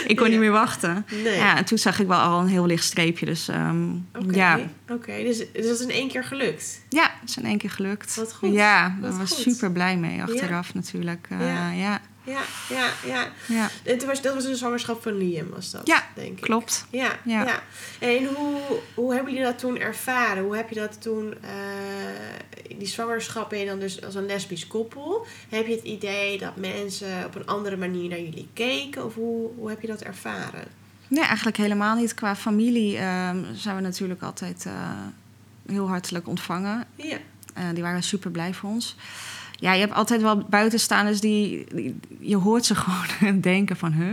ik 0.07 0.17
kon 0.17 0.25
Ja. 0.27 0.31
niet 0.31 0.39
meer 0.41 0.51
wachten. 0.51 1.07
Nee. 1.25 1.37
Ja, 1.37 1.57
en 1.57 1.65
toen 1.65 1.79
zag 1.79 1.99
ik 2.01 2.07
wel 2.07 2.19
al 2.19 2.41
een 2.41 2.47
heel 2.49 2.67
licht 2.67 2.85
streepje. 2.85 3.27
Dus 3.27 3.49
ehm, 3.49 3.89
ja. 4.31 4.61
Oké, 4.89 5.23
dus, 5.23 5.39
dus 5.39 5.67
dat 5.67 5.75
is 5.75 5.81
in 5.81 5.91
één 5.91 6.09
keer 6.09 6.25
gelukt. 6.25 6.81
ja, 6.89 7.11
het 7.21 7.29
is 7.31 7.37
in 7.37 7.45
één 7.45 7.59
keer 7.59 7.71
gelukt. 7.71 8.15
Wat 8.17 8.33
goed. 8.35 8.53
Ja, 8.53 8.97
daar 9.01 9.17
was 9.19 9.33
goed. 9.33 9.43
super 9.55 9.73
blij 9.73 9.97
mee 9.97 10.23
achteraf 10.23 10.75
natuurlijk. 10.75 11.27
Eh, 11.31 11.79
Ja. 11.81 12.01
Ja. 12.31 12.41
Ja, 12.69 12.91
ja, 13.07 13.27
ja. 13.47 13.69
En 13.85 13.99
toen 13.99 14.09
was, 14.09 14.23
dat 14.23 14.35
was 14.35 14.45
de 14.45 14.57
zwangerschap 14.57 15.03
van 15.03 15.17
Liam, 15.19 15.49
was 15.51 15.71
dat? 15.71 15.87
Ja, 15.87 16.07
denk 16.15 16.37
ik. 16.39 16.41
klopt. 16.45 16.87
Ja, 16.91 17.19
ja. 17.25 17.45
Ja. 17.45 17.63
En 17.99 18.25
hoe, 18.27 18.61
hoe 18.95 19.15
hebben 19.15 19.33
jullie 19.33 19.47
dat 19.49 19.59
toen 19.59 19.79
ervaren? 19.79 20.43
Hoe 20.45 20.57
heb 20.57 20.69
je 20.69 20.75
dat 20.75 21.03
toen, 21.03 21.35
eh, 21.43 22.79
die 22.79 22.89
zwangerschap 22.89 23.51
ben 23.51 23.59
je 23.59 23.67
dan 23.67 23.79
dus 23.79 24.05
als 24.05 24.15
een 24.15 24.27
lesbisch 24.27 24.67
koppel? 24.67 25.27
Heb 25.49 25.67
je 25.67 25.75
het 25.75 25.85
idee 25.85 26.39
dat 26.39 26.57
mensen 26.57 27.25
op 27.27 27.35
een 27.35 27.47
andere 27.47 27.77
manier 27.77 28.09
naar 28.09 28.21
jullie 28.21 28.49
keken? 28.53 29.05
Of 29.05 29.15
hoe, 29.15 29.51
hoe 29.57 29.69
heb 29.69 29.81
je 29.81 29.87
dat 29.87 30.01
ervaren? 30.03 30.65
Nee, 31.09 31.25
eigenlijk 31.25 31.57
helemaal 31.57 31.97
niet. 31.97 32.15
Qua 32.15 32.37
familie 32.37 32.97
ehm, 32.99 33.45
zijn 33.55 33.77
we 33.77 33.83
natuurlijk 33.83 34.23
altijd 34.23 34.67
eh, 34.67 34.73
heel 35.67 35.89
hartelijk 35.89 36.29
ontvangen. 36.29 36.85
Ja, 36.97 37.19
Eh, 37.55 37.65
die 37.75 37.83
waren 37.83 38.03
super 38.03 38.31
blij 38.31 38.55
voor 38.55 38.71
ons. 38.71 38.97
Ja, 39.61 39.73
je 39.73 39.81
hebt 39.81 39.95
altijd 39.95 40.23
wel 40.23 40.39
buitenstaanders 40.39 41.21
die, 41.21 41.67
die- 41.75 41.99
je 42.21 42.37
hoort 42.37 42.65
ze 42.65 42.75
gewoon 42.83 43.41
denken 43.41 43.77
van, 43.77 43.93
huh? 43.93 44.13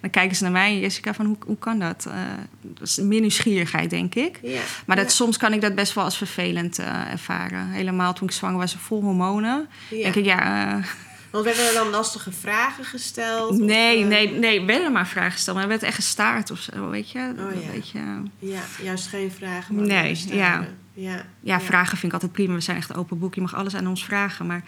Dan 0.00 0.10
kijken 0.10 0.36
ze 0.36 0.42
naar 0.42 0.52
mij 0.52 0.72
en 0.72 0.80
Jessica 0.80 1.14
van, 1.14 1.26
hoe, 1.26 1.36
hoe 1.46 1.58
kan 1.58 1.78
dat? 1.78 2.06
Eh, 2.08 2.14
dat 2.60 2.88
is 2.88 2.96
meer 2.96 3.20
nieuwsgierigheid, 3.20 3.90
denk 3.90 4.14
ik. 4.14 4.38
ja. 4.42 4.60
Maar 4.86 4.96
dat, 4.96 5.12
soms 5.12 5.36
kan 5.36 5.52
ik 5.52 5.60
dat 5.60 5.74
best 5.74 5.94
wel 5.94 6.04
als 6.04 6.16
vervelend 6.16 6.78
eh, 6.78 7.10
ervaren. 7.12 7.68
Helemaal 7.68 8.12
toen 8.12 8.28
ik 8.28 8.34
zwanger 8.34 8.58
was, 8.58 8.74
vol 8.80 9.02
hormonen. 9.02 9.68
Denk 9.90 10.14
ik, 10.14 10.24
ja, 10.24 10.68
eh, 10.78 10.84
Want 11.30 11.44
werden 11.44 11.66
er 11.66 11.74
dan 11.74 11.88
lastige 11.88 12.32
vragen 12.32 12.84
gesteld? 12.84 13.50
Of, 13.50 13.58
nee, 13.58 14.04
nee, 14.04 14.30
nee, 14.30 14.64
werden 14.64 14.92
maar 14.92 15.06
vragen 15.08 15.32
gesteld. 15.32 15.54
Maar 15.56 15.64
er 15.64 15.70
werd 15.70 15.82
echt 15.82 15.94
gestaard 15.94 16.50
of 16.50 16.58
zo, 16.58 16.88
weet 16.90 17.10
je? 17.10 17.32
Oh, 17.38 17.52
ja. 17.92 18.22
Ja, 18.38 18.60
juist 18.82 19.06
geen 19.06 19.30
vragen. 19.32 19.74
maar 19.74 19.86
Nee, 19.86 20.22
ja. 20.26 20.66
Ja, 21.00 21.24
Ja, 21.40 21.60
vragen 21.60 21.90
vind 21.98 22.04
ik 22.04 22.12
altijd 22.12 22.32
prima. 22.32 22.54
We 22.54 22.60
zijn 22.60 22.76
echt 22.76 22.94
open 22.94 23.18
boek. 23.18 23.34
Je 23.34 23.40
mag 23.40 23.54
alles 23.54 23.74
aan 23.74 23.86
ons 23.86 24.04
vragen. 24.04 24.46
Maar 24.46 24.62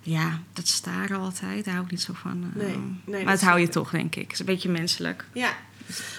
ja, 0.00 0.38
dat 0.52 0.68
staren 0.68 1.18
altijd, 1.20 1.64
daar 1.64 1.74
hou 1.74 1.84
ik 1.86 1.90
niet 1.92 2.02
zo 2.02 2.12
van. 2.12 2.52
eh. 2.56 2.62
Nee, 2.66 2.76
nee, 2.76 2.94
dat 3.16 3.22
maar 3.24 3.32
het 3.32 3.42
hou 3.42 3.60
je 3.60 3.68
toch, 3.68 3.90
denk 3.90 4.14
ik. 4.14 4.22
Het 4.22 4.32
is 4.32 4.38
een 4.38 4.46
beetje 4.46 4.68
menselijk. 4.68 5.24
Ja, 5.32 5.52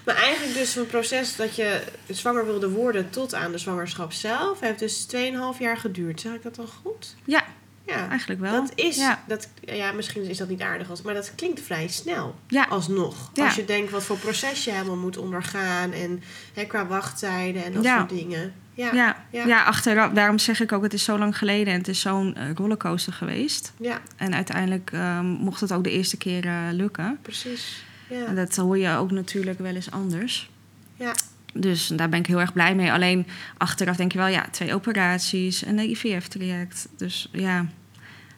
maar 0.06 0.16
eigenlijk 0.16 0.54
dus 0.54 0.76
een 0.76 0.88
proces 0.88 1.36
dat 1.36 1.56
je 1.56 1.82
zwanger 2.10 2.46
wilde 2.46 2.70
worden 2.70 3.10
tot 3.10 3.34
aan 3.34 3.52
de 3.52 3.58
zwangerschap 3.58 4.12
zelf, 4.14 4.60
heeft 4.60 4.80
dus 4.80 5.06
2,5 5.16 5.60
jaar 5.60 5.78
geduurd. 5.78 6.22
Zeg 6.22 6.34
ik 6.34 6.44
dat 6.44 6.60
al 6.60 6.68
goed? 6.82 7.16
Ja, 7.24 7.44
Ja, 7.88 8.10
eigenlijk 8.10 8.42
wel. 8.42 8.52
dat 8.52 8.72
is, 8.76 8.96
Ja. 8.96 9.24
dat, 9.28 9.48
ja, 9.62 9.92
misschien 9.92 10.24
is 10.30 10.38
dat 10.38 10.50
niet 10.50 10.62
aardig, 10.62 10.90
als, 10.90 11.02
maar 11.02 11.14
dat 11.14 11.32
klinkt 11.36 11.62
vrij 11.62 11.88
snel. 11.88 12.36
Ja. 12.48 12.64
Alsnog. 12.70 13.30
Ja. 13.34 13.46
Als 13.46 13.56
je 13.56 13.66
denkt 13.66 13.92
wat 13.92 14.04
voor 14.04 14.18
proces 14.18 14.64
je 14.64 14.72
helemaal 14.72 14.96
moet 14.96 15.18
ondergaan 15.18 15.92
en 15.92 16.24
hè, 16.54 16.64
qua 16.66 16.86
wachttijden 16.88 17.64
en 17.66 17.74
dat 17.74 17.84
Ja. 17.84 17.98
soort 17.98 18.10
dingen. 18.10 18.54
Ja, 18.76 18.94
Ja, 18.94 19.16
ja. 19.30 19.46
ja. 19.46 19.64
achteraf. 19.64 20.12
Daarom 20.12 20.40
zeg 20.40 20.60
ik 20.60 20.72
ook, 20.72 20.84
het 20.84 20.94
is 20.94 21.04
zo 21.04 21.18
lang 21.18 21.38
geleden 21.38 21.74
en 21.74 21.80
het 21.80 21.88
is 21.88 22.00
zo'n 22.00 22.36
eh, 22.36 22.44
rollercoaster 22.56 23.14
geweest. 23.14 23.74
ja, 23.80 24.02
En 24.16 24.34
uiteindelijk 24.36 24.90
ehm, 24.94 25.26
mocht 25.26 25.62
het 25.62 25.74
ook 25.74 25.84
de 25.84 25.92
eerste 25.92 26.18
keer 26.18 26.46
eh, 26.46 26.58
lukken. 26.72 27.18
precies. 27.22 27.84
Ja. 28.10 28.26
En 28.26 28.36
dat 28.36 28.56
hoor 28.56 28.78
je 28.78 28.96
ook 28.96 29.12
natuurlijk 29.12 29.60
wel 29.60 29.76
eens 29.76 29.92
anders. 29.92 30.50
Ja. 30.96 31.14
Dus 31.54 31.88
daar 31.88 32.10
ben 32.10 32.20
ik 32.20 32.26
heel 32.28 32.40
erg 32.40 32.54
blij 32.54 32.76
mee. 32.76 32.92
Alleen 32.92 33.28
achteraf 33.58 33.96
denk 33.96 34.12
je 34.12 34.18
wel, 34.18 34.28
ja, 34.28 34.46
twee 34.52 34.74
operaties 34.74 35.64
en 35.64 35.78
een 35.78 35.90
IVF-traject. 35.90 36.88
Dus 36.98 37.30
ja, 37.32 37.66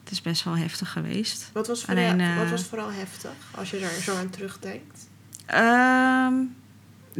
het 0.04 0.12
is 0.12 0.22
best 0.22 0.44
wel 0.44 0.58
heftig 0.58 0.92
geweest. 0.92 1.50
Wat, 1.54 1.68
was 1.68 1.88
Alleen, 1.88 2.10
vooral, 2.12 2.30
eh, 2.30 2.38
wat 2.38 2.50
was 2.50 2.64
vooral 2.64 2.92
heftig 2.92 3.32
als 3.56 3.70
je 3.70 3.80
daar 3.80 4.02
zo 4.02 4.16
aan 4.18 4.30
terugdenkt? 4.30 5.08
Ehm, 5.46 6.34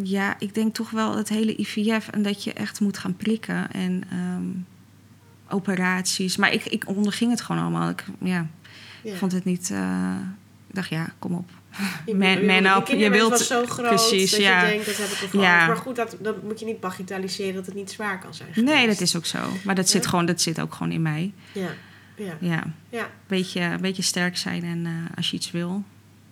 ja, 0.04 0.36
ik 0.40 0.54
denk 0.54 0.74
toch 0.74 0.90
wel 0.90 1.16
het 1.16 1.30
hele 1.30 1.56
IVF 1.56 2.08
en 2.08 2.22
dat 2.22 2.44
je 2.44 2.54
echt 2.54 2.80
moet 2.80 2.98
gaan 2.98 3.16
prikken 3.16 3.72
en 3.72 4.04
ehm, 4.12 4.46
operaties. 5.50 6.38
Maar 6.38 6.54
ik, 6.54 6.66
ik 6.66 6.88
onderging 6.88 7.32
het 7.32 7.42
gewoon 7.42 7.62
allemaal. 7.62 7.90
Ik, 7.90 8.06
ja, 8.22 8.48
vond 9.06 9.32
het 9.32 9.46
niet. 9.46 9.70
eh, 9.72 10.16
ik 10.70 10.76
dacht, 10.76 10.90
ja, 10.90 11.14
kom 11.20 11.34
op. 11.34 11.50
Je- 12.06 12.16
Man- 12.16 12.30
je- 12.30 12.46
man 12.46 12.64
je 12.64 12.70
up. 12.70 12.86
kinderwens 12.86 13.00
Je 13.00 13.10
wilt- 13.10 13.30
was 13.30 13.48
zo 13.48 13.66
groot 13.66 13.88
precies, 13.88 14.32
dat 14.32 14.40
ja. 14.40 14.62
je 14.64 14.70
denkt, 14.70 14.86
dat 14.86 14.98
heb 14.98 15.10
ik 15.30 15.34
al 15.34 15.42
Ja. 15.42 15.68
Maar 15.68 15.78
goed, 15.78 15.96
dat, 15.96 16.18
dat 16.20 16.44
moet 16.44 16.60
je 16.60 16.66
niet 16.66 16.80
bagatelliseren 16.80 17.54
dat 17.54 17.66
het 17.66 17.76
niet 17.76 17.92
zwaar 17.92 18.20
kan 18.20 18.34
zijn 18.34 18.50
Nee, 18.66 18.88
dat 18.88 19.02
is 19.02 19.16
ook 19.16 19.26
zo. 19.26 19.40
Maar 19.64 19.76
dat, 19.76 19.86
Ja? 19.86 19.92
zit, 19.92 20.08
gewoon, 20.08 20.26
dat 20.26 20.42
zit 20.42 20.62
ook 20.62 20.74
gewoon 20.74 20.92
in 20.92 21.02
mij. 21.02 21.34
Ja, 21.52 21.68
ja, 22.16 22.38
Ja, 22.40 22.64
ja. 22.90 23.10
beetje, 23.28 23.62
een 23.62 23.82
beetje 23.82 24.02
sterk 24.02 24.38
zijn 24.38 24.64
en 24.64 24.86
eh, 24.86 24.92
als 25.18 25.30
je 25.30 25.36
iets 25.36 25.52
wil, 25.52 25.84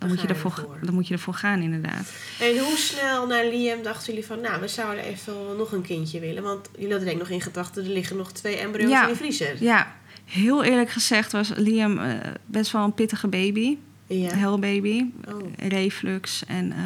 dan, 0.08 0.16
moet 0.16 0.22
je 0.22 0.28
ervoor, 0.34 0.52
ervoor. 0.52 0.78
dan 0.82 0.94
moet 0.94 1.08
je 1.08 1.14
ervoor 1.14 1.34
gaan, 1.34 1.62
inderdaad. 1.62 2.12
En 2.40 2.58
hoe 2.58 2.78
snel 2.78 3.28
na 3.28 3.42
Liam 3.50 3.84
dachten 3.84 4.08
jullie 4.14 4.26
van... 4.28 4.42
nou, 4.42 4.62
we 4.62 4.68
zouden 4.68 5.04
even 5.04 5.34
nog 5.58 5.72
een 5.72 5.82
kindje 5.82 6.20
willen? 6.20 6.44
Want 6.44 6.70
jullie 6.74 6.90
hadden 6.90 7.08
denk 7.08 7.22
ik 7.22 7.28
nog 7.28 7.38
in 7.38 7.42
gedachten... 7.42 7.84
er 7.84 7.90
liggen 7.90 8.18
nog 8.18 8.32
twee 8.32 8.56
embryo's 8.58 8.90
Ja. 8.90 9.04
in 9.04 9.10
de 9.10 9.16
vriezer. 9.16 9.64
Ja, 9.64 9.96
heel 10.26 10.64
eerlijk 10.64 10.90
gezegd 10.90 11.32
was 11.32 11.52
Liam 11.56 12.00
eh, 12.00 12.14
best 12.46 12.72
wel 12.72 12.84
een 12.84 12.94
pittige 12.94 13.28
baby. 13.28 13.78
Ja. 14.08 14.36
Hell 14.36 14.60
baby, 14.60 15.06
Oh. 15.28 15.42
reflux. 15.70 16.46
En 16.46 16.72
eh, 16.72 16.78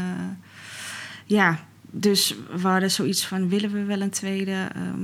ja, 1.26 1.60
dus 1.92 2.36
we 2.52 2.68
hadden 2.68 2.92
zoiets 2.92 3.26
van, 3.26 3.50
willen 3.50 3.72
we 3.72 3.84
wel 3.84 4.02
een 4.02 4.10
tweede? 4.10 4.68
Ehm, 4.76 5.02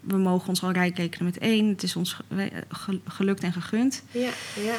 we 0.00 0.16
mogen 0.16 0.48
ons 0.48 0.62
al 0.62 0.70
rijk 0.72 0.96
rekenen 0.96 1.24
met 1.24 1.38
één. 1.38 1.68
Het 1.68 1.82
is 1.82 1.96
ons 1.96 2.16
ge- 2.68 3.00
gelukt 3.06 3.42
en 3.42 3.52
gegund. 3.52 4.02
Ja, 4.10 4.30
ja. 4.64 4.74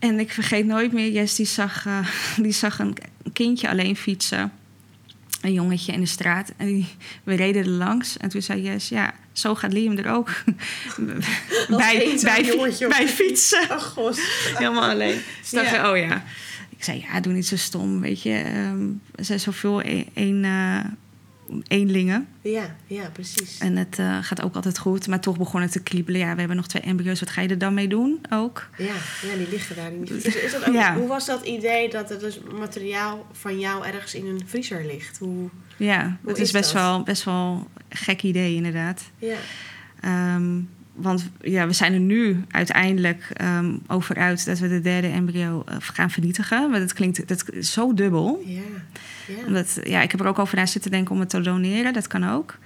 En 0.00 0.18
ik 0.20 0.32
vergeet 0.32 0.66
nooit 0.66 0.92
meer, 0.92 1.10
Jess 1.10 1.36
die 1.36 1.46
zag, 1.46 1.86
eh, 1.86 2.08
die 2.46 2.52
zag 2.52 2.78
een 2.78 2.96
kindje 3.32 3.68
alleen 3.68 3.96
fietsen. 3.96 4.52
Een 5.40 5.52
jongetje 5.52 5.92
in 5.92 6.00
de 6.00 6.06
straat. 6.06 6.52
En 6.56 6.66
die, 6.66 6.86
we 7.24 7.34
reden 7.34 7.62
er 7.62 7.68
langs. 7.68 8.16
En 8.16 8.28
toen 8.28 8.42
zei 8.42 8.62
Jess, 8.62 8.88
ja, 8.88 9.14
zo 9.32 9.54
gaat 9.54 9.72
Liam 9.72 9.98
er 9.98 10.10
ook. 10.10 10.28
bij, 11.68 12.18
bij, 12.22 12.74
bij 12.88 13.08
fietsen. 13.08 13.70
Oh 13.70 13.78
god. 13.78 14.20
Helemaal 14.54 14.90
alleen. 14.90 15.20
Dus 15.40 15.50
dacht 15.50 15.70
Ja. 15.70 15.90
oh 15.90 15.96
ja. 15.96 16.24
Ik 16.76 16.84
zei, 16.84 17.06
ja, 17.12 17.20
doe 17.20 17.32
niet 17.32 17.46
zo 17.46 17.56
stom, 17.56 18.00
weet 18.00 18.22
je. 18.22 18.34
Ehm, 18.34 18.88
er 19.14 19.24
zijn 19.24 19.40
zoveel 19.40 19.80
e- 19.82 20.04
een, 20.14 20.44
eh, 20.44 20.84
eenlingen. 21.68 22.26
Ja, 22.40 22.76
ja, 22.86 23.08
precies. 23.12 23.58
En 23.58 23.76
het 23.76 23.98
eh, 23.98 24.18
gaat 24.20 24.42
ook 24.42 24.54
altijd 24.54 24.78
goed. 24.78 25.06
Maar 25.06 25.20
toch 25.20 25.38
begon 25.38 25.60
het 25.62 25.72
te 25.72 25.82
kriebelen. 25.82 26.20
Ja, 26.20 26.32
we 26.32 26.38
hebben 26.38 26.56
nog 26.56 26.66
twee 26.68 26.82
embryo's. 26.82 27.20
Wat 27.20 27.30
ga 27.30 27.40
je 27.40 27.48
er 27.48 27.58
dan 27.58 27.74
mee 27.74 27.88
doen 27.88 28.18
ook? 28.30 28.68
Ja, 28.76 28.84
ja, 29.30 29.36
die 29.36 29.48
liggen 29.50 29.76
daar. 29.76 29.90
Die 29.90 30.16
is, 30.16 30.24
is 30.36 30.52
dat 30.52 30.68
ook, 30.68 30.74
Ja. 30.74 30.94
Hoe 30.96 31.08
was 31.08 31.26
dat 31.26 31.46
idee 31.46 31.88
dat 31.90 32.10
er 32.10 32.18
dus 32.18 32.40
materiaal 32.58 33.26
van 33.32 33.58
jou 33.58 33.86
ergens 33.86 34.14
in 34.14 34.26
een 34.26 34.42
vriezer 34.46 34.86
ligt? 34.86 35.18
Hoe, 35.18 35.48
Ja, 35.76 36.02
Hoe 36.22 36.32
dat 36.32 36.38
is, 36.38 36.50
best, 36.50 36.72
dat? 36.72 36.82
Wel, 36.82 37.02
best 37.02 37.24
wel 37.24 37.68
een 37.88 37.96
gek 37.96 38.22
idee 38.22 38.54
inderdaad. 38.54 39.02
ja, 39.18 39.36
Ehm, 40.00 40.60
want 40.94 41.30
ja, 41.40 41.66
we 41.66 41.72
zijn 41.72 41.92
er 41.92 42.00
nu 42.00 42.44
uiteindelijk 42.50 43.30
ehm, 43.32 43.74
over 43.86 44.16
uit 44.16 44.44
dat 44.44 44.58
we 44.58 44.68
de 44.68 44.80
derde 44.80 45.06
embryo 45.06 45.62
eh, 45.66 45.76
gaan 45.80 46.10
vernietigen. 46.10 46.70
Maar 46.70 46.80
dat 46.80 46.92
klinkt 46.92 47.28
dat 47.28 47.44
is 47.52 47.72
zo 47.72 47.94
dubbel. 47.94 48.42
ja, 48.46 48.60
Omdat, 49.46 49.78
ja, 49.84 50.02
ik 50.02 50.10
heb 50.10 50.20
er 50.20 50.26
ook 50.26 50.38
over 50.38 50.56
na 50.56 50.66
zitten 50.66 50.90
denken 50.90 51.14
om 51.14 51.20
het 51.20 51.30
te 51.30 51.40
doneren. 51.40 51.92
Dat 51.92 52.06
kan 52.06 52.28
ook. 52.30 52.58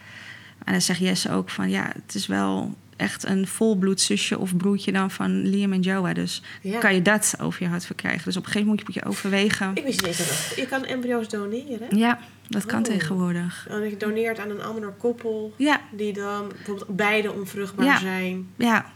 En 0.64 0.72
dan 0.72 0.80
zegt 0.82 0.98
Jesse 1.00 1.30
ook 1.30 1.50
van 1.50 1.70
ja, 1.70 1.90
het 2.04 2.14
is 2.14 2.26
wel 2.26 2.74
echt 2.96 3.24
een 3.24 3.46
volbloed 3.46 4.00
zusje 4.00 4.38
of 4.38 4.56
broertje 4.56 4.92
dan 4.92 5.10
van 5.10 5.42
Liam 5.48 5.72
en 5.72 5.80
Joa. 5.80 6.12
Dus 6.12 6.42
ja. 6.60 6.78
kan 6.78 6.94
je 6.94 7.02
dat 7.02 7.34
over 7.40 7.62
je 7.62 7.68
hart 7.68 7.86
verkrijgen. 7.86 8.24
Dus 8.24 8.36
op 8.36 8.42
een 8.44 8.50
gegeven 8.50 8.68
moment 8.68 8.86
moet 8.86 8.94
je 8.96 9.04
overwegen. 9.04 9.70
Ik 9.74 9.84
wist 9.84 10.00
niet 10.00 10.06
eens 10.06 10.18
dat 10.48 10.52
je 10.56 10.66
kan 10.66 10.84
embryo's 10.84 11.28
doneren. 11.28 11.96
Ja, 11.98 12.18
dat 12.48 12.64
kan 12.66 12.78
Oh. 12.78 12.84
tegenwoordig. 12.84 13.66
En 13.70 13.82
je 13.90 13.96
doneert 13.96 14.38
aan 14.38 14.50
een 14.50 14.62
ander 14.62 14.88
koppel 14.90 15.54
Ja, 15.56 15.80
die 15.92 16.12
dan 16.12 16.48
bijvoorbeeld 16.48 16.96
beide 16.96 17.32
onvruchtbaar 17.32 17.86
Ja. 17.86 17.98
zijn. 17.98 18.48
ja, 18.56 18.92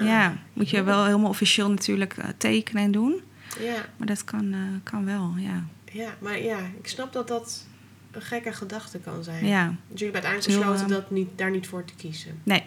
Ah, 0.00 0.06
ja. 0.06 0.36
Moet 0.52 0.70
je 0.70 0.82
wel 0.82 1.04
helemaal 1.04 1.28
officieel 1.30 1.70
natuurlijk 1.70 2.16
eh, 2.16 2.24
tekenen 2.36 2.82
en 2.82 2.90
doen. 2.92 3.20
ja, 3.60 3.74
Maar 3.96 4.06
dat 4.06 4.24
kan, 4.24 4.52
eh, 4.52 4.58
kan 4.82 5.04
wel, 5.04 5.34
ja. 5.36 5.64
Ja, 5.92 6.16
maar 6.20 6.42
ja, 6.42 6.58
ik 6.78 6.88
snap 6.88 7.12
dat 7.12 7.28
dat 7.28 7.66
een 8.10 8.22
gekke 8.22 8.52
gedachte 8.52 8.98
kan 8.98 9.24
zijn. 9.24 9.46
Ja, 9.46 9.66
Dus 9.88 10.00
jullie 10.00 10.12
hebben 10.14 10.30
uiteindelijk 10.30 10.58
besloten 10.58 10.96
eh, 10.96 11.02
dat 11.02 11.10
niet, 11.10 11.28
daar 11.38 11.50
niet 11.50 11.66
voor 11.66 11.84
te 11.84 11.94
kiezen. 11.94 12.40
nee. 12.42 12.64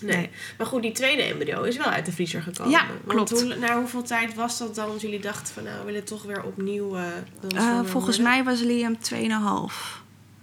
Nee. 0.00 0.16
Nee. 0.16 0.30
Maar 0.58 0.66
goed, 0.66 0.82
die 0.82 0.92
tweede 0.92 1.22
embryo 1.22 1.62
is 1.62 1.76
wel 1.76 1.86
uit 1.86 2.06
de 2.06 2.12
vriezer 2.12 2.42
gekomen. 2.42 2.72
Ja, 2.72 2.86
Want 3.04 3.28
klopt. 3.28 3.42
hoe, 3.42 3.54
na 3.54 3.78
hoeveel 3.78 4.02
tijd 4.02 4.34
was 4.34 4.58
dat 4.58 4.74
dan? 4.74 4.88
Dat 4.88 5.00
jullie 5.00 5.20
dachten 5.20 5.54
van 5.54 5.62
nou, 5.64 5.78
we 5.78 5.84
willen 5.84 6.04
toch 6.04 6.22
weer 6.22 6.42
opnieuw... 6.42 6.96
eh 6.96 7.06
Eh, 7.54 7.84
volgens 7.84 8.16
worden? 8.16 8.22
mij 8.22 8.44
was 8.44 8.60
Liam 8.60 8.96
2,5 9.12 9.14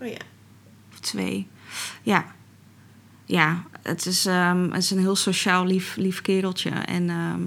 Oh 0.01 0.07
ja. 0.07 0.17
of 0.91 0.99
2. 0.99 1.47
Ja. 2.01 2.25
Ja, 3.25 3.63
het 3.81 4.05
is, 4.05 4.25
ehm, 4.25 4.71
het 4.71 4.83
is 4.83 4.91
een 4.91 4.99
heel 4.99 5.15
sociaal 5.15 5.65
lief, 5.65 5.95
lief 5.95 6.21
kereltje. 6.21 6.69
En 6.69 7.09
ehm, 7.09 7.41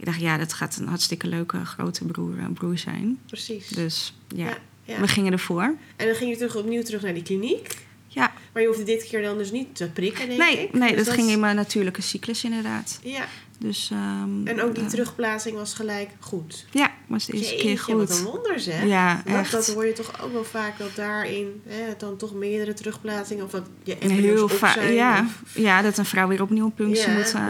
ik 0.00 0.06
dacht, 0.06 0.20
ja, 0.20 0.36
dat 0.38 0.52
gaat 0.52 0.76
een 0.76 0.86
hartstikke 0.88 1.26
leuke 1.26 1.64
grote 1.64 2.04
broer, 2.04 2.38
eh, 2.38 2.44
broer 2.54 2.78
zijn. 2.78 3.18
Precies. 3.26 3.68
Dus 3.68 4.14
ja, 4.28 4.46
Ja, 4.46 4.58
ja. 4.84 5.00
we 5.00 5.08
gingen 5.08 5.32
ervoor. 5.32 5.74
En 5.96 6.06
dan 6.06 6.14
ging 6.14 6.30
je 6.30 6.36
terug, 6.36 6.56
opnieuw 6.56 6.82
terug 6.82 7.02
naar 7.02 7.14
die 7.14 7.22
kliniek. 7.22 7.76
Ja, 8.06 8.32
Maar 8.52 8.62
je 8.62 8.68
hoefde 8.68 8.84
dit 8.84 9.04
keer 9.08 9.22
dan 9.22 9.38
dus 9.38 9.50
niet 9.50 9.76
te 9.76 9.88
prikken, 9.88 10.26
denk 10.28 10.38
nee, 10.40 10.58
ik. 10.62 10.72
nee 10.72 10.96
Dus 10.96 11.06
dat, 11.06 11.14
ging 11.14 11.28
in 11.30 11.40
mijn 11.40 11.56
natuurlijke 11.56 12.02
cyclus 12.02 12.44
inderdaad. 12.44 13.00
Ja, 13.02 13.26
Dus, 13.60 13.90
ehm, 13.92 14.46
en 14.46 14.62
ook 14.62 14.74
die 14.74 14.84
eh, 14.84 14.90
terugplaatsing 14.90 15.56
was 15.56 15.74
gelijk 15.74 16.10
goed. 16.18 16.66
Ja, 16.70 16.90
was 17.06 17.26
de 17.26 17.32
eerste 17.32 17.54
keer 17.54 17.64
Jeetje, 17.64 17.96
wat 17.96 18.10
een 18.10 18.16
goed. 18.16 18.24
wonder 18.32 18.60
zeg. 18.60 18.84
Ja, 18.84 19.22
dat, 19.24 19.34
echt. 19.34 19.50
dat 19.52 19.66
hoor 19.66 19.86
je 19.86 19.92
toch 19.92 20.22
ook 20.22 20.32
wel 20.32 20.44
vaak 20.44 20.78
dat 20.78 20.94
daarin 20.94 21.62
hè, 21.66 21.84
dan 21.98 22.16
toch 22.16 22.34
meerdere 22.34 22.74
terugplaatsingen 22.74 23.44
of 23.44 23.50
dat 23.50 23.66
je 23.82 23.98
embryo's 23.98 24.22
Heel 24.38 24.48
vaak, 24.48 24.82
ja, 24.90 25.20
of- 25.20 25.42
ja, 25.54 25.82
dat 25.82 25.98
een 25.98 26.04
vrouw 26.04 26.28
weer 26.28 26.42
opnieuw 26.42 26.64
een 26.64 26.74
punctie 26.74 27.08
Ja, 27.08 27.14
moet 27.16 27.34
eh, 27.34 27.42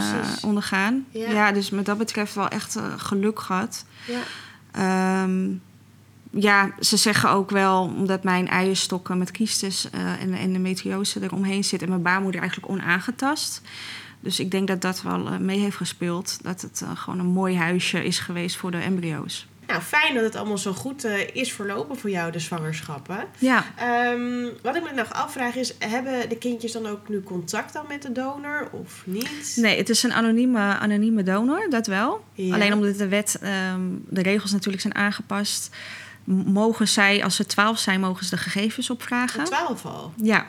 ondergaan. 0.42 1.06
Ja. 1.10 1.30
Ja. 1.30 1.52
dus 1.52 1.70
met 1.70 1.86
dat 1.86 1.98
betreft 1.98 2.34
wel 2.34 2.48
echt 2.48 2.76
eh, 2.76 2.84
geluk 2.96 3.40
gehad. 3.40 3.84
ja. 4.06 4.20
Ehm, 4.72 5.48
ja, 6.32 6.70
ze 6.80 6.96
zeggen 6.96 7.30
ook 7.30 7.50
wel, 7.50 7.82
omdat 7.82 8.24
mijn 8.24 8.48
eierstokken 8.48 9.18
met 9.18 9.30
kiestes 9.30 9.90
en, 9.90 10.32
en 10.34 10.52
de 10.52 10.58
meteose 10.58 11.22
eromheen 11.22 11.64
zit... 11.64 11.82
en 11.82 11.88
mijn 11.88 12.02
baarmoeder 12.02 12.40
eigenlijk 12.40 12.72
onaangetast. 12.72 13.60
Dus 14.20 14.40
ik 14.40 14.50
denk 14.50 14.68
dat 14.68 14.80
dat 14.80 15.02
wel 15.02 15.26
eh, 15.26 15.38
mee 15.38 15.58
heeft 15.58 15.76
gespeeld. 15.76 16.38
Dat 16.42 16.60
het 16.60 16.80
eh, 16.82 16.96
gewoon 16.96 17.18
een 17.18 17.26
mooi 17.26 17.56
huisje 17.56 18.04
is 18.04 18.18
geweest 18.18 18.56
voor 18.56 18.70
de 18.70 18.78
embryo's. 18.78 19.48
Nou, 19.66 19.82
fijn 19.82 20.14
dat 20.14 20.24
het 20.24 20.36
allemaal 20.36 20.58
zo 20.58 20.72
goed 20.72 21.04
eh, 21.04 21.28
is 21.32 21.52
verlopen 21.52 21.96
voor 21.96 22.10
jou, 22.10 22.32
de 22.32 22.38
zwangerschappen. 22.38 23.24
Ja, 23.38 23.64
Ehm, 23.76 24.48
wat 24.62 24.76
ik 24.76 24.82
me 24.82 24.92
nog 24.94 25.12
afvraag 25.12 25.54
is, 25.54 25.74
hebben 25.78 26.28
de 26.28 26.36
kindjes 26.36 26.72
dan 26.72 26.86
ook 26.86 27.08
nu 27.08 27.22
contact 27.22 27.72
dan 27.72 27.84
met 27.88 28.02
de 28.02 28.12
donor 28.12 28.68
of 28.72 29.02
niet? 29.04 29.52
nee, 29.56 29.76
het 29.76 29.88
is 29.88 30.02
een 30.02 30.12
anonieme, 30.12 30.58
anonieme 30.58 31.22
donor, 31.22 31.66
dat 31.70 31.86
wel. 31.86 32.24
Ja. 32.32 32.54
Alleen 32.54 32.72
omdat 32.72 32.98
de 32.98 33.08
wet, 33.08 33.38
ehm, 33.40 33.80
de 34.08 34.22
regels 34.22 34.52
natuurlijk 34.52 34.82
zijn 34.82 34.94
aangepast... 34.94 35.70
mogen 36.44 36.88
zij, 36.88 37.24
als 37.24 37.36
ze 37.36 37.46
12 37.46 37.78
zijn, 37.78 38.00
mogen 38.00 38.24
ze 38.24 38.30
de 38.30 38.42
gegevens 38.42 38.90
opvragen. 38.90 39.44
12 39.44 39.84
al. 39.84 40.12
Ja. 40.16 40.46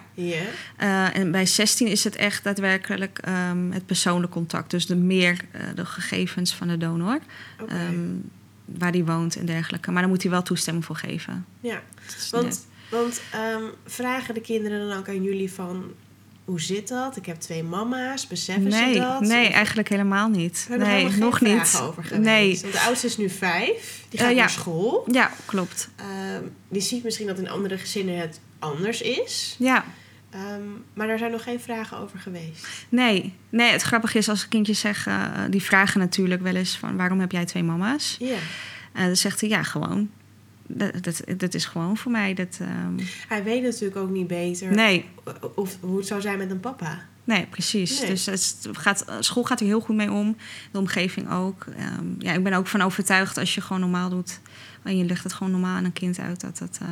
Eh, 0.78 1.16
en 1.16 1.32
bij 1.32 1.46
16 1.46 1.88
is 1.88 2.04
het 2.04 2.16
echt 2.16 2.44
daadwerkelijk 2.44 3.18
ehm, 3.18 3.72
het 3.72 3.86
persoonlijk 3.86 4.32
contact. 4.32 4.72
Dus 4.72 4.86
de 4.86 4.96
meer 4.96 5.42
eh, 5.52 5.62
de 5.76 5.86
gegevens 5.86 6.54
van 6.54 6.68
de 6.68 6.78
donor. 6.78 7.20
Ehm, 7.68 8.00
waar 8.66 8.92
die 8.92 9.06
woont 9.06 9.36
en 9.36 9.46
dergelijke. 9.46 9.92
Maar 9.92 10.02
daar 10.02 10.12
moet 10.12 10.22
hij 10.22 10.32
wel 10.32 10.42
toestemming 10.42 10.86
voor 10.86 10.96
geven. 10.96 11.46
ja. 11.60 11.82
Want, 12.32 12.68
want 12.90 13.22
ehm, 13.32 13.64
vragen 13.86 14.34
de 14.34 14.42
kinderen 14.42 14.88
dan 14.88 14.98
ook 14.98 15.08
aan 15.08 15.24
jullie 15.24 15.52
van... 15.52 15.94
Hoe 16.52 16.62
zit 16.62 16.88
dat? 16.88 17.18
Ik 17.18 17.26
heb 17.26 17.40
twee 17.40 17.64
mama's. 17.64 18.28
Beseffen 18.28 18.64
nee, 18.68 18.94
ze 18.94 19.00
dat? 19.00 19.20
nee, 19.22 19.48
Of- 19.48 19.54
eigenlijk 19.54 19.90
helemaal 19.90 20.28
niet. 20.30 20.68
er 20.72 20.78
nee, 20.78 20.88
helemaal 20.88 21.12
geen 21.12 21.20
nog 21.20 21.38
vragen 21.38 21.80
niet. 21.80 21.90
over 21.90 22.04
geweest? 22.04 22.24
Nee, 22.24 22.60
Want 22.62 22.74
de 22.74 22.80
oudste 22.80 23.08
is 23.08 23.18
nu 23.18 23.30
vijf. 23.30 24.04
Die 24.10 24.20
Eh, 24.20 24.26
gaat 24.26 24.34
ja. 24.36 24.40
naar 24.40 24.50
school. 24.50 25.04
ja, 25.12 25.32
klopt. 25.46 25.90
Ehm, 25.96 26.44
die 26.70 26.82
ziet 26.82 27.04
misschien 27.04 27.28
dat 27.28 27.38
in 27.40 27.50
andere 27.50 27.78
gezinnen 27.78 28.18
het 28.20 28.40
anders 28.60 29.02
is. 29.02 29.56
Ja, 29.60 29.86
Ehm, 30.30 30.62
maar 30.94 31.08
daar 31.08 31.18
zijn 31.18 31.32
nog 31.32 31.44
geen 31.44 31.60
vragen 31.60 31.98
over 31.98 32.20
geweest. 32.20 32.68
nee. 32.90 33.34
Nee, 33.50 33.72
het 33.72 33.82
grappige 33.82 34.18
is 34.18 34.30
als 34.30 34.48
kindjes 34.48 34.80
zeggen... 34.80 35.34
eh, 35.34 35.42
die 35.50 35.62
vragen 35.62 36.00
natuurlijk 36.00 36.42
wel 36.42 36.56
eens 36.56 36.78
van... 36.78 36.98
waarom 36.98 37.20
heb 37.20 37.32
jij 37.32 37.46
twee 37.46 37.64
mama's? 37.64 38.16
Ja. 38.20 38.36
En 38.94 39.06
dan 39.06 39.16
zegt 39.16 39.40
hij, 39.42 39.50
ja, 39.50 39.64
gewoon. 39.64 40.10
Dat, 40.74 41.04
dat, 41.04 41.22
dat 41.38 41.54
is 41.54 41.66
gewoon 41.66 41.98
voor 41.98 42.12
mij. 42.12 42.34
Dat, 42.34 42.58
ehm, 42.62 43.00
Hij 43.28 43.44
weet 43.44 43.64
natuurlijk 43.64 43.96
ook 43.96 44.10
niet 44.10 44.28
beter 44.28 44.72
nee, 44.72 45.06
of, 45.56 45.78
hoe 45.80 45.98
het 45.98 46.08
zou 46.08 46.22
zijn 46.22 46.38
met 46.38 46.52
een 46.52 46.60
papa. 46.60 47.00
Nee, 47.24 47.46
precies. 47.46 48.00
Nee. 48.00 48.10
Dus 48.10 48.26
het 48.26 48.68
gaat, 48.72 49.06
school 49.20 49.44
gaat 49.44 49.60
er 49.60 49.66
heel 49.66 49.80
goed 49.82 49.96
mee 49.96 50.12
om. 50.12 50.36
De 50.72 50.80
omgeving 50.80 51.32
ook. 51.32 51.66
Ehm, 51.78 52.06
ja, 52.18 52.34
ik 52.34 52.44
ben 52.44 52.54
ook 52.54 52.68
van 52.68 52.82
overtuigd 52.82 53.38
als 53.38 53.56
je 53.56 53.62
gewoon 53.62 53.82
normaal 53.82 54.10
doet... 54.10 54.40
en 54.84 54.98
je 54.98 55.06
legt 55.06 55.24
het 55.24 55.34
gewoon 55.34 55.52
normaal 55.52 55.76
aan 55.76 55.84
een 55.86 55.94
kind 55.94 56.20
uit... 56.20 56.42
dat, 56.42 56.58
dat, 56.58 56.78
eh, 56.82 56.88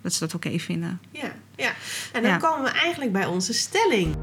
dat 0.00 0.12
ze 0.12 0.18
dat 0.18 0.34
oké 0.34 0.58
vinden. 0.58 1.00
Ja, 1.10 1.32
ja. 1.56 1.72
En 2.12 2.22
dan 2.22 2.30
Ja. 2.30 2.36
komen 2.36 2.62
we 2.72 2.78
eigenlijk 2.78 3.12
bij 3.12 3.26
onze 3.26 3.52
stelling. 3.52 4.16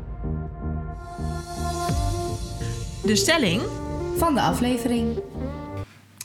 De 3.04 3.16
stelling? 3.16 3.62
Van 4.18 4.34
de 4.34 4.42
aflevering. 4.42 5.20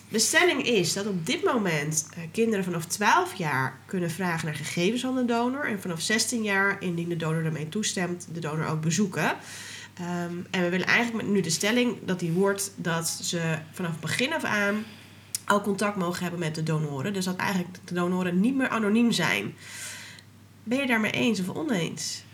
De 0.09 0.19
stelling 0.19 0.67
is 0.67 0.93
dat 0.93 1.07
op 1.07 1.27
dit 1.27 1.45
moment 1.45 2.09
eh, 2.15 2.23
kinderen 2.33 2.65
vanaf 2.65 2.87
12 2.87 3.35
jaar 3.35 3.79
kunnen 3.87 4.11
vragen 4.11 4.47
naar 4.47 4.55
gegevens 4.55 5.01
van 5.01 5.17
de 5.17 5.25
donor. 5.25 5.65
En 5.65 5.81
vanaf 5.81 6.01
16 6.01 6.43
jaar, 6.43 6.77
indien 6.83 7.09
de 7.09 7.17
donor 7.17 7.43
daarmee 7.43 7.69
toestemt, 7.69 8.29
de 8.33 8.41
donor 8.41 8.67
ook 8.67 8.81
bezoeken. 8.81 9.37
Ehm, 9.95 10.35
en 10.51 10.63
we 10.63 10.69
willen 10.69 10.87
eigenlijk 10.87 11.29
nu 11.29 11.41
de 11.41 11.51
stelling 11.51 11.97
dat 12.05 12.21
die 12.21 12.33
wordt 12.33 12.73
dat 12.77 13.09
ze 13.09 13.59
vanaf 13.73 13.99
begin 14.01 14.33
af 14.33 14.45
aan 14.45 14.85
al 15.45 15.61
contact 15.61 15.97
mogen 15.97 16.23
hebben 16.23 16.41
met 16.41 16.55
de 16.55 16.63
donoren. 16.63 17.13
Dus 17.13 17.25
dat 17.25 17.37
eigenlijk 17.37 17.79
de 17.85 17.95
donoren 17.95 18.41
niet 18.41 18.55
meer 18.55 18.69
anoniem 18.69 19.13
zijn. 19.13 19.55
Ben 20.63 20.79
je 20.79 20.87
daarmee 20.87 21.11
eens 21.11 21.41
of 21.41 21.49
oneens? 21.49 22.25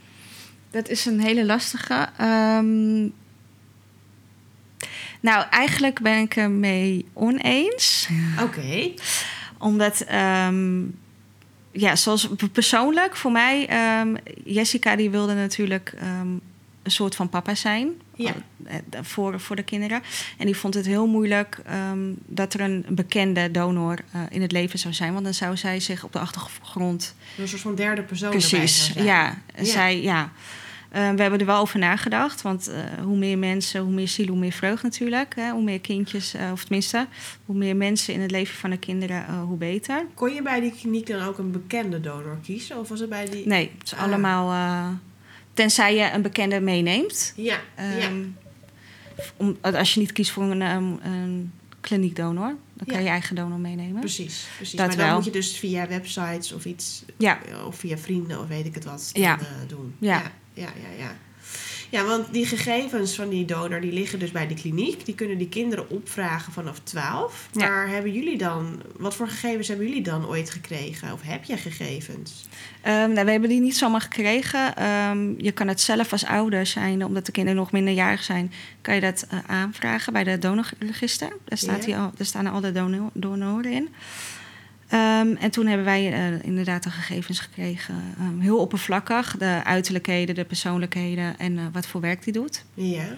Dat 0.70 0.88
is 0.88 1.06
een 1.06 1.20
hele 1.20 1.44
lastige. 1.44 2.08
Ehm, 2.18 3.08
nou, 5.22 5.46
eigenlijk 5.50 6.00
ben 6.00 6.18
ik 6.18 6.36
ermee 6.36 7.06
oneens. 7.12 8.08
Oké. 8.42 8.90
Omdat, 9.58 10.00
ehm, 10.00 10.80
ja, 11.72 11.96
zoals 11.96 12.28
persoonlijk 12.52 13.16
voor 13.16 13.32
mij... 13.32 13.66
ehm, 13.68 14.14
Jessica 14.44 14.96
die 14.96 15.10
wilde 15.10 15.34
natuurlijk 15.34 15.94
ehm, 15.98 16.28
een 16.82 16.90
soort 16.90 17.14
van 17.14 17.28
papa 17.28 17.54
zijn. 17.54 17.88
Ja. 18.14 18.34
eh, 18.64 18.76
voor, 19.02 19.40
voor 19.40 19.56
de 19.56 19.62
kinderen. 19.62 20.02
En 20.38 20.46
die 20.46 20.56
vond 20.56 20.74
het 20.74 20.86
heel 20.86 21.06
moeilijk 21.06 21.58
dat 22.26 22.54
er 22.54 22.60
een 22.60 22.84
bekende 22.88 23.50
donor 23.50 23.98
eh, 24.10 24.20
in 24.30 24.42
het 24.42 24.52
leven 24.52 24.78
zou 24.78 24.94
zijn. 24.94 25.12
Want 25.12 25.24
dan 25.24 25.34
zou 25.34 25.56
zij 25.56 25.80
zich 25.80 26.04
op 26.04 26.12
de 26.12 26.18
achtergrond 26.18 27.14
Een 27.38 27.48
soort 27.48 27.62
van 27.62 27.74
derde 27.74 28.02
persoon 28.02 28.30
Precies, 28.30 28.92
ja. 28.94 29.02
Ja. 29.02 29.64
Zij, 29.64 30.02
ja. 30.02 30.32
Eh, 30.92 31.10
we 31.10 31.22
hebben 31.22 31.40
er 31.40 31.46
wel 31.46 31.60
over 31.60 31.78
nagedacht. 31.78 32.42
Want 32.42 32.68
eh, 32.68 32.76
hoe 33.02 33.16
meer 33.16 33.38
mensen, 33.38 33.80
hoe 33.80 33.92
meer 33.92 34.08
ziel, 34.08 34.26
hoe 34.26 34.38
meer 34.38 34.52
vreugd 34.52 34.82
natuurlijk. 34.82 35.34
Hè? 35.34 35.50
Hoe 35.50 35.62
meer 35.62 35.80
kindjes, 35.80 36.34
eh, 36.34 36.50
of 36.52 36.60
tenminste, 36.64 37.06
hoe 37.46 37.56
meer 37.56 37.76
mensen 37.76 38.14
in 38.14 38.20
het 38.20 38.30
leven 38.30 38.54
van 38.54 38.70
de 38.70 38.76
kinderen, 38.78 39.34
hoe 39.34 39.56
beter. 39.56 40.06
Kon 40.14 40.34
je 40.34 40.42
bij 40.42 40.60
die 40.60 40.72
kliniek 40.80 41.06
dan 41.06 41.22
ook 41.22 41.38
een 41.38 41.50
bekende 41.50 42.00
donor 42.00 42.38
kiezen? 42.42 42.78
Of 42.78 42.88
was 42.88 43.00
het 43.00 43.08
bij 43.08 43.26
die... 43.30 43.46
Nee, 43.46 43.70
het 43.78 43.86
is 43.86 43.94
Ah. 43.94 44.02
allemaal... 44.02 44.98
tenzij 45.54 45.96
je 45.96 46.10
een 46.12 46.22
bekende 46.22 46.60
meeneemt. 46.60 47.32
Ja, 47.36 47.60
ja. 47.76 47.82
Ehm, 47.98 48.24
om, 49.36 49.56
als 49.62 49.94
je 49.94 50.00
niet 50.00 50.12
kiest 50.12 50.30
voor 50.30 50.42
een, 50.44 50.62
ehm, 50.62 50.84
een 51.02 51.52
kliniekdonor, 51.80 52.54
dan 52.74 52.86
kan 52.86 52.92
Ja. 52.94 52.98
je 52.98 53.04
je 53.04 53.10
eigen 53.10 53.36
donor 53.36 53.58
meenemen. 53.58 54.00
precies. 54.00 54.46
precies. 54.56 54.76
Dat 54.76 54.86
maar 54.86 54.96
dan 54.96 55.06
wel. 55.06 55.14
moet 55.14 55.24
je 55.24 55.30
dus 55.30 55.56
via 55.58 55.88
websites 55.88 56.52
of 56.52 56.64
iets... 56.64 57.04
Ja. 57.18 57.38
Of 57.66 57.76
via 57.76 57.96
vrienden 57.98 58.40
of 58.40 58.46
weet 58.48 58.66
ik 58.66 58.74
het 58.74 58.84
wat 58.84 59.10
Ja. 59.12 59.36
dan, 59.36 59.46
doen. 59.68 59.94
Ja. 59.98 60.22
Ja. 60.54 60.62
Ja, 60.62 60.72
ja, 60.98 61.16
ja. 61.90 62.04
Want 62.04 62.32
die 62.32 62.46
gegevens 62.46 63.14
van 63.14 63.28
die 63.28 63.44
donor 63.44 63.80
die 63.80 63.92
liggen 63.92 64.18
dus 64.18 64.30
bij 64.30 64.46
de 64.46 64.54
kliniek. 64.54 65.04
Die 65.04 65.14
kunnen 65.14 65.38
die 65.38 65.48
kinderen 65.48 65.90
opvragen 65.90 66.52
vanaf 66.52 66.78
12. 66.82 67.48
Ja. 67.52 67.68
Maar 67.68 67.88
hebben 67.88 68.12
jullie 68.12 68.38
dan, 68.38 68.82
wat 68.96 69.14
voor 69.14 69.28
gegevens 69.28 69.68
hebben 69.68 69.86
jullie 69.86 70.02
dan 70.02 70.26
ooit 70.26 70.50
gekregen? 70.50 71.12
Of 71.12 71.20
heb 71.22 71.44
je 71.44 71.56
gegevens? 71.56 72.46
Ehm, 72.80 73.12
nou, 73.12 73.24
we 73.24 73.30
hebben 73.30 73.48
die 73.48 73.60
niet 73.60 73.76
zomaar 73.76 74.00
gekregen. 74.00 74.76
Ehm, 74.76 75.34
je 75.36 75.52
kan 75.52 75.68
het 75.68 75.80
zelf 75.80 76.12
als 76.12 76.24
ouder 76.24 76.66
zijn, 76.66 77.04
omdat 77.04 77.26
de 77.26 77.32
kinderen 77.32 77.58
nog 77.58 77.72
minderjarig 77.72 78.22
zijn, 78.22 78.52
kan 78.80 78.94
je 78.94 79.00
dat 79.00 79.26
eh, 79.28 79.38
aanvragen 79.46 80.12
bij 80.12 80.24
de 80.24 80.38
donorregister. 80.38 81.36
Daar, 81.44 81.58
staat 81.58 81.84
die 81.84 81.96
al, 81.96 82.10
daar 82.16 82.26
staan 82.26 82.46
al 82.46 82.60
de 82.60 82.72
dono- 82.72 83.10
donoren 83.12 83.72
in. 83.72 83.88
Ehm, 84.92 85.34
en 85.40 85.50
toen 85.50 85.66
hebben 85.66 85.86
wij 85.86 86.12
eh, 86.12 86.44
inderdaad 86.44 86.82
de 86.82 86.90
gegevens 86.90 87.40
gekregen. 87.40 87.94
Ehm, 88.18 88.38
heel 88.38 88.58
oppervlakkig, 88.58 89.36
de 89.38 89.60
uiterlijkheden, 89.64 90.34
de 90.34 90.44
persoonlijkheden 90.44 91.38
en 91.38 91.58
eh, 91.58 91.64
wat 91.72 91.86
voor 91.86 92.00
werk 92.00 92.24
die 92.24 92.32
doet. 92.32 92.64
Ja. 92.74 93.16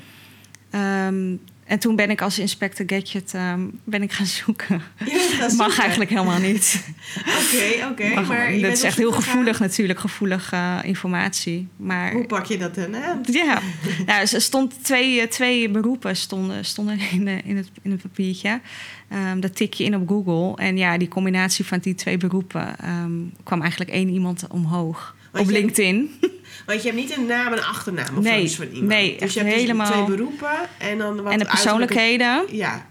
Ehm, 0.71 1.37
En 1.67 1.79
toen 1.79 1.97
ben 1.97 2.11
ik 2.11 2.23
als 2.23 2.39
Inspector 2.39 2.87
Gadget 2.89 3.35
ehm, 3.35 3.61
ben 3.85 4.03
ik 4.03 4.13
gaan 4.13 4.27
zoeken. 4.27 4.83
Gaan 4.97 5.57
Mag 5.57 5.79
eigenlijk 5.79 6.11
helemaal 6.11 6.39
niet. 6.39 6.85
Oké, 7.19 7.87
oké. 7.91 8.21
Maar 8.27 8.53
dat 8.61 8.73
is 8.73 8.83
echt 8.83 8.97
heel 8.97 9.13
gevoelig 9.13 9.61
natuurlijk, 9.61 9.99
gevoelige 9.99 10.57
eh, 10.57 10.79
informatie. 10.83 11.69
Maar 11.77 12.13
Hoe 12.13 12.27
pak 12.27 12.45
je 12.47 12.59
dat 12.59 12.75
dan 12.75 12.97
aan? 12.97 13.21
ja, 13.31 13.61
nou, 14.07 14.21
er 14.33 14.41
stond 14.41 14.85
twee, 14.85 15.21
eh, 15.21 15.27
twee 15.29 15.69
beroepen 15.71 16.17
stonden, 16.17 16.65
stonden 16.65 16.99
in, 17.13 17.25
de, 17.25 17.39
in, 17.45 17.57
het, 17.57 17.69
in 17.83 17.91
het 17.91 18.03
papiertje. 18.03 18.61
Ehm, 19.09 19.41
dat 19.41 19.57
tik 19.57 19.75
je 19.75 19.85
in 19.85 19.95
op 19.97 20.09
Google. 20.09 20.65
En 20.65 20.77
ja, 20.77 20.99
die 20.99 21.09
combinatie 21.09 21.65
van 21.65 21.79
die 21.79 21.95
twee 21.95 22.17
beroepen 22.17 22.79
ehm, 22.79 23.13
kwam 23.43 23.61
eigenlijk 23.61 23.91
één 23.91 24.09
iemand 24.09 24.45
omhoog. 24.49 25.15
Want 25.33 25.45
op 25.47 25.53
je- 25.53 25.59
LinkedIn. 25.61 26.11
Want 26.67 26.83
je 26.83 26.89
hebt 26.89 27.01
niet 27.01 27.17
een 27.17 27.27
naam 27.27 27.47
en 27.53 27.59
een 27.59 27.65
achternaam 27.65 28.17
of 28.17 28.25
Nee, 28.25 28.51
van 28.51 28.67
iemand. 28.67 28.87
nee, 28.89 29.17
dus 29.19 29.33
je 29.35 29.39
hebt 29.41 29.53
dus 29.53 29.61
helemaal- 29.61 29.91
twee 30.05 30.05
beroepen 30.17 30.69
en 30.79 30.99
dan 30.99 31.23
wat 31.23 31.33
en 31.33 31.39
de 31.39 31.47
uiterlijke- 31.49 31.51
persoonlijkheden. 31.51 32.45
Ja, 32.57 32.87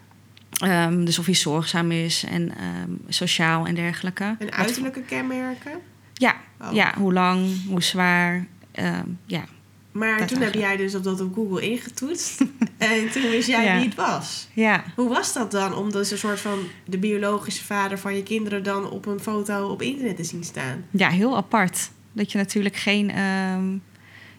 Ehm, 0.54 1.06
dus 1.06 1.19
of 1.19 1.26
hij 1.26 1.34
zorgzaam 1.36 1.91
is 1.91 2.23
en 2.30 2.56
ehm, 2.58 2.89
sociaal 3.08 3.65
en 3.65 3.76
dergelijke. 3.76 4.23
en 4.23 4.36
Wat- 4.39 4.52
uiterlijke 4.52 5.02
kenmerken. 5.02 5.71
Ja, 6.13 6.36
Oh. 6.62 6.73
ja, 6.73 6.93
hoe 6.97 7.13
lang, 7.13 7.65
hoe 7.67 7.84
zwaar. 7.84 8.47
ehm, 8.71 9.04
ja. 9.26 9.43
Maar 9.91 10.17
Dat 10.17 10.28
toen 10.28 10.41
heb 10.41 10.54
jij 10.54 10.78
dus 10.78 10.95
op 10.95 11.04
dat 11.04 11.21
op 11.21 11.34
Google 11.34 11.62
ingetoetst. 11.62 12.41
en 12.78 13.10
toen 13.12 13.21
wist 13.21 13.47
jij 13.47 13.63
Ja. 13.65 13.76
wie 13.76 13.86
het 13.86 13.95
was. 13.95 14.47
ja, 14.54 14.84
Hoe 14.95 15.10
was 15.10 15.34
dat 15.34 15.52
dan 15.52 15.76
om 15.76 15.91
dus 15.91 16.12
een 16.12 16.17
soort 16.17 16.39
van 16.39 16.60
de 16.86 16.97
biologische 16.97 17.63
vader 17.63 17.97
van 17.99 18.15
je 18.15 18.23
kinderen 18.23 18.63
dan 18.63 18.89
op 18.89 19.06
een 19.06 19.19
foto 19.19 19.67
op 19.67 19.82
internet 19.82 20.15
te 20.15 20.23
zien 20.23 20.43
staan? 20.43 20.86
ja, 20.91 21.10
heel 21.10 21.36
apart. 21.38 21.89
Dat 22.13 22.32
je 22.32 22.38
natuurlijk 22.38 22.76
geen... 22.76 23.10
ehm, 23.12 23.78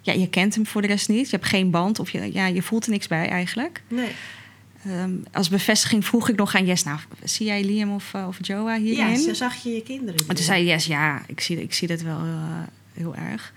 ja, 0.01 0.13
je 0.13 0.29
kent 0.29 0.55
hem 0.55 0.67
voor 0.67 0.83
de 0.83 0.89
rest 0.89 1.09
niet. 1.09 1.31
Je 1.31 1.37
hebt 1.37 1.49
geen 1.49 1.71
band 1.71 1.99
of 1.99 2.11
je, 2.11 2.33
ja, 2.33 2.47
je 2.47 2.63
voelt 2.63 2.85
er 2.85 2.91
niks 2.91 3.07
bij 3.07 3.29
eigenlijk. 3.29 3.83
Nee. 3.89 4.11
Ehm, 4.85 5.13
als 5.33 5.49
bevestiging 5.49 6.05
vroeg 6.05 6.29
ik 6.29 6.37
nog 6.37 6.55
aan 6.55 6.67
Yes, 6.67 6.85
nou, 6.85 6.99
zie 7.23 7.47
jij 7.47 7.65
Liam 7.65 7.95
of, 7.95 8.15
eh, 8.15 8.27
of 8.29 8.39
Joa 8.41 8.79
hierin? 8.79 9.11
Ja, 9.11 9.17
zo 9.17 9.35
zag 9.35 9.63
je 9.63 9.71
je 9.71 9.83
kinderen. 9.83 10.21
En 10.29 10.35
toen 10.35 10.45
zei 10.45 10.65
Yes, 10.65 10.87
ja, 10.87 11.23
ik 11.27 11.41
zie, 11.41 11.63
ik 11.63 11.75
zie 11.75 11.89
dat 11.89 12.01
wel 12.01 12.19
eh, 12.19 12.61
heel 12.93 13.15
erg. 13.15 13.53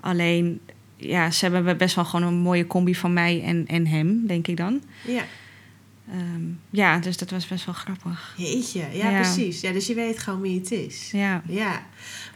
Alleen, 0.00 0.60
ja, 0.96 1.30
ze 1.30 1.48
hebben 1.48 1.76
best 1.76 1.94
wel 1.94 2.04
gewoon 2.04 2.26
een 2.26 2.38
mooie 2.38 2.66
combi 2.66 2.94
van 2.94 3.12
mij 3.12 3.42
en, 3.42 3.66
en 3.66 3.86
hem, 3.86 4.26
denk 4.26 4.46
ik 4.46 4.56
dan. 4.56 4.82
Ja, 5.06 5.24
Ehm, 6.10 6.42
ja, 6.70 6.98
dus 6.98 7.16
dat 7.16 7.30
was 7.30 7.46
best 7.48 7.64
wel 7.64 7.74
grappig. 7.74 8.34
jeetje. 8.36 8.84
Ja, 8.92 9.10
Ja. 9.10 9.20
precies. 9.20 9.60
Ja, 9.60 9.72
dus 9.72 9.86
je 9.86 9.94
weet 9.94 10.18
gewoon 10.18 10.40
wie 10.40 10.58
het 10.58 10.70
is. 10.70 11.08
Ja, 11.12 11.42
Ja, 11.48 11.86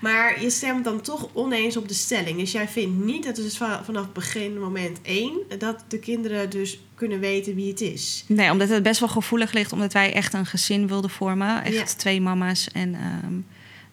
maar 0.00 0.42
je 0.42 0.50
stemt 0.50 0.84
dan 0.84 1.00
toch 1.00 1.28
oneens 1.32 1.76
op 1.76 1.88
de 1.88 1.94
stelling. 1.94 2.38
Dus 2.38 2.52
jij 2.52 2.68
vindt 2.68 3.04
niet 3.04 3.24
dat 3.24 3.36
het 3.36 3.44
dus 3.46 3.56
van- 3.56 3.84
vanaf 3.84 4.12
begin 4.12 4.58
moment 4.60 4.98
één... 5.02 5.32
dat 5.58 5.84
de 5.88 5.98
kinderen 5.98 6.50
dus 6.50 6.80
kunnen 6.94 7.20
weten 7.20 7.54
wie 7.54 7.68
het 7.68 7.80
is. 7.80 8.24
nee, 8.28 8.50
omdat 8.50 8.68
het 8.68 8.82
best 8.82 9.00
wel 9.00 9.08
gevoelig 9.08 9.52
ligt, 9.52 9.72
omdat 9.72 9.92
wij 9.92 10.12
echt 10.12 10.34
een 10.34 10.46
gezin 10.46 10.86
wilden 10.86 11.10
vormen. 11.10 11.64
Echt 11.64 11.74
Ja. 11.74 11.84
twee 11.84 12.20
mama's 12.20 12.68
en 12.68 12.94
ehm 12.94 13.34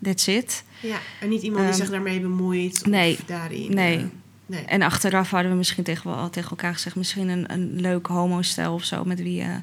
that's 0.03 0.27
it. 0.27 0.63
Ja, 0.81 0.97
en 1.21 1.29
niet 1.29 1.41
iemand 1.41 1.61
die 1.63 1.71
Ehm, 1.71 1.81
zich 1.81 1.89
daarmee 1.89 2.19
bemoeit 2.19 2.85
nee, 2.85 3.13
of 3.13 3.23
daarin... 3.25 3.73
nee. 3.73 3.97
eh, 3.97 4.03
nee. 4.47 4.65
En 4.65 4.81
achteraf 4.81 5.29
hadden 5.29 5.51
we 5.51 5.57
misschien 5.57 5.83
tegen, 5.83 6.09
wel, 6.15 6.29
tegen 6.29 6.49
elkaar 6.49 6.73
gezegd... 6.73 6.95
misschien 6.95 7.27
een, 7.29 7.51
een 7.53 7.79
leuk 7.81 8.07
homostel 8.07 8.73
of 8.73 8.83
zo... 8.83 9.03
met 9.03 9.21
wie 9.21 9.35
je 9.35 9.61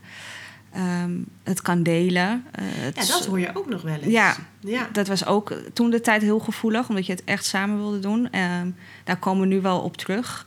ehm, 0.72 1.10
het 1.42 1.62
kan 1.62 1.82
delen. 1.82 2.44
Eh, 2.52 2.64
het 2.66 2.96
Ja, 2.96 3.12
dat 3.12 3.26
hoor 3.26 3.40
je 3.40 3.50
ook 3.54 3.68
nog 3.68 3.82
wel 3.82 3.94
eens. 3.94 4.12
Ja. 4.12 4.36
ja. 4.60 4.88
Dat 4.92 5.06
was 5.08 5.26
ook 5.26 5.52
toen 5.72 5.90
de 5.90 6.00
tijd 6.00 6.22
heel 6.22 6.38
gevoelig, 6.38 6.88
omdat 6.88 7.06
je 7.06 7.12
het 7.12 7.24
echt 7.24 7.44
samen 7.44 7.76
wilde 7.76 7.98
doen. 7.98 8.30
Ehm, 8.30 8.70
daar 9.04 9.16
komen 9.16 9.48
we 9.48 9.54
nu 9.54 9.60
wel 9.60 9.80
op 9.80 9.96
terug. 9.96 10.46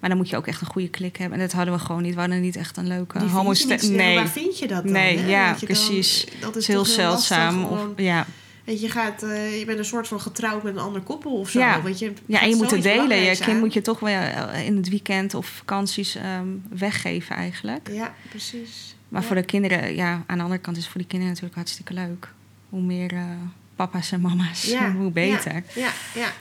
Maar 0.00 0.08
dan 0.10 0.18
moet 0.18 0.28
je 0.28 0.36
ook 0.36 0.46
echt 0.46 0.60
een 0.60 0.66
goede 0.66 0.88
klik 0.88 1.16
hebben. 1.16 1.38
En 1.38 1.44
dat 1.44 1.52
hadden 1.54 1.74
we 1.74 1.80
gewoon 1.80 2.02
niet. 2.02 2.14
We 2.14 2.20
hadden 2.20 2.40
niet 2.40 2.56
echt 2.56 2.76
een 2.76 2.86
leuke 2.86 3.18
snel. 3.18 3.96
Nee, 3.96 4.16
Waar 4.16 4.28
vind 4.28 4.58
je 4.58 4.66
dat 4.68 4.82
dan? 4.82 4.92
nee 4.92 5.18
hè? 5.18 5.28
ja, 5.28 5.50
dan- 5.50 5.58
precies. 5.64 6.26
dat 6.40 6.56
is 6.56 6.62
is 6.62 6.66
heel 6.66 6.76
lastig 6.78 6.94
zeldzaam. 6.94 7.64
om- 7.64 7.78
Of, 7.78 7.86
ja. 7.96 8.26
Weet 8.64 8.80
je, 8.80 8.88
gaat, 8.90 9.22
eh, 9.22 9.58
je 9.58 9.64
bent 9.64 9.78
een 9.78 9.84
soort 9.84 10.08
van 10.08 10.20
getrouwd 10.20 10.62
met 10.62 10.74
een 10.74 10.80
ander 10.80 11.00
koppel 11.02 11.32
of 11.32 11.50
zo. 11.50 11.58
Ja. 11.58 11.82
Want 11.82 11.98
je 11.98 12.12
ja, 12.26 12.40
en 12.40 12.48
je 12.48 12.56
moet 12.56 12.70
het 12.70 12.82
delen. 12.82 13.16
Je 13.16 13.36
kind 13.38 13.60
moet 13.60 13.72
je 13.72 13.80
toch 13.82 14.00
wel 14.00 14.12
eh, 14.20 14.66
in 14.66 14.76
het 14.76 14.88
weekend 14.88 15.34
of 15.34 15.46
vakanties 15.46 16.14
ehm, 16.14 16.46
weggeven 16.70 17.36
eigenlijk. 17.36 17.88
Ja, 17.92 18.14
precies. 18.28 18.94
Maar 19.08 19.20
Ja. 19.20 19.26
voor 19.26 19.36
de 19.36 19.44
kinderen, 19.44 19.94
ja, 19.94 20.24
aan 20.26 20.36
de 20.36 20.42
andere 20.42 20.60
kant 20.60 20.76
is 20.76 20.82
het 20.82 20.92
voor 20.92 21.00
die 21.00 21.10
kinderen 21.10 21.34
natuurlijk 21.34 21.60
hartstikke 21.60 21.94
leuk. 21.94 22.28
Hoe 22.68 22.82
meer 22.82 23.12
eh, 23.12 23.24
papa's 23.76 24.12
en 24.12 24.20
mama's, 24.20 24.62
Ja, 24.64 24.92
hoe 24.98 25.10
beter. 25.10 25.62
Ja, 25.74 25.90
ja. 26.14 26.32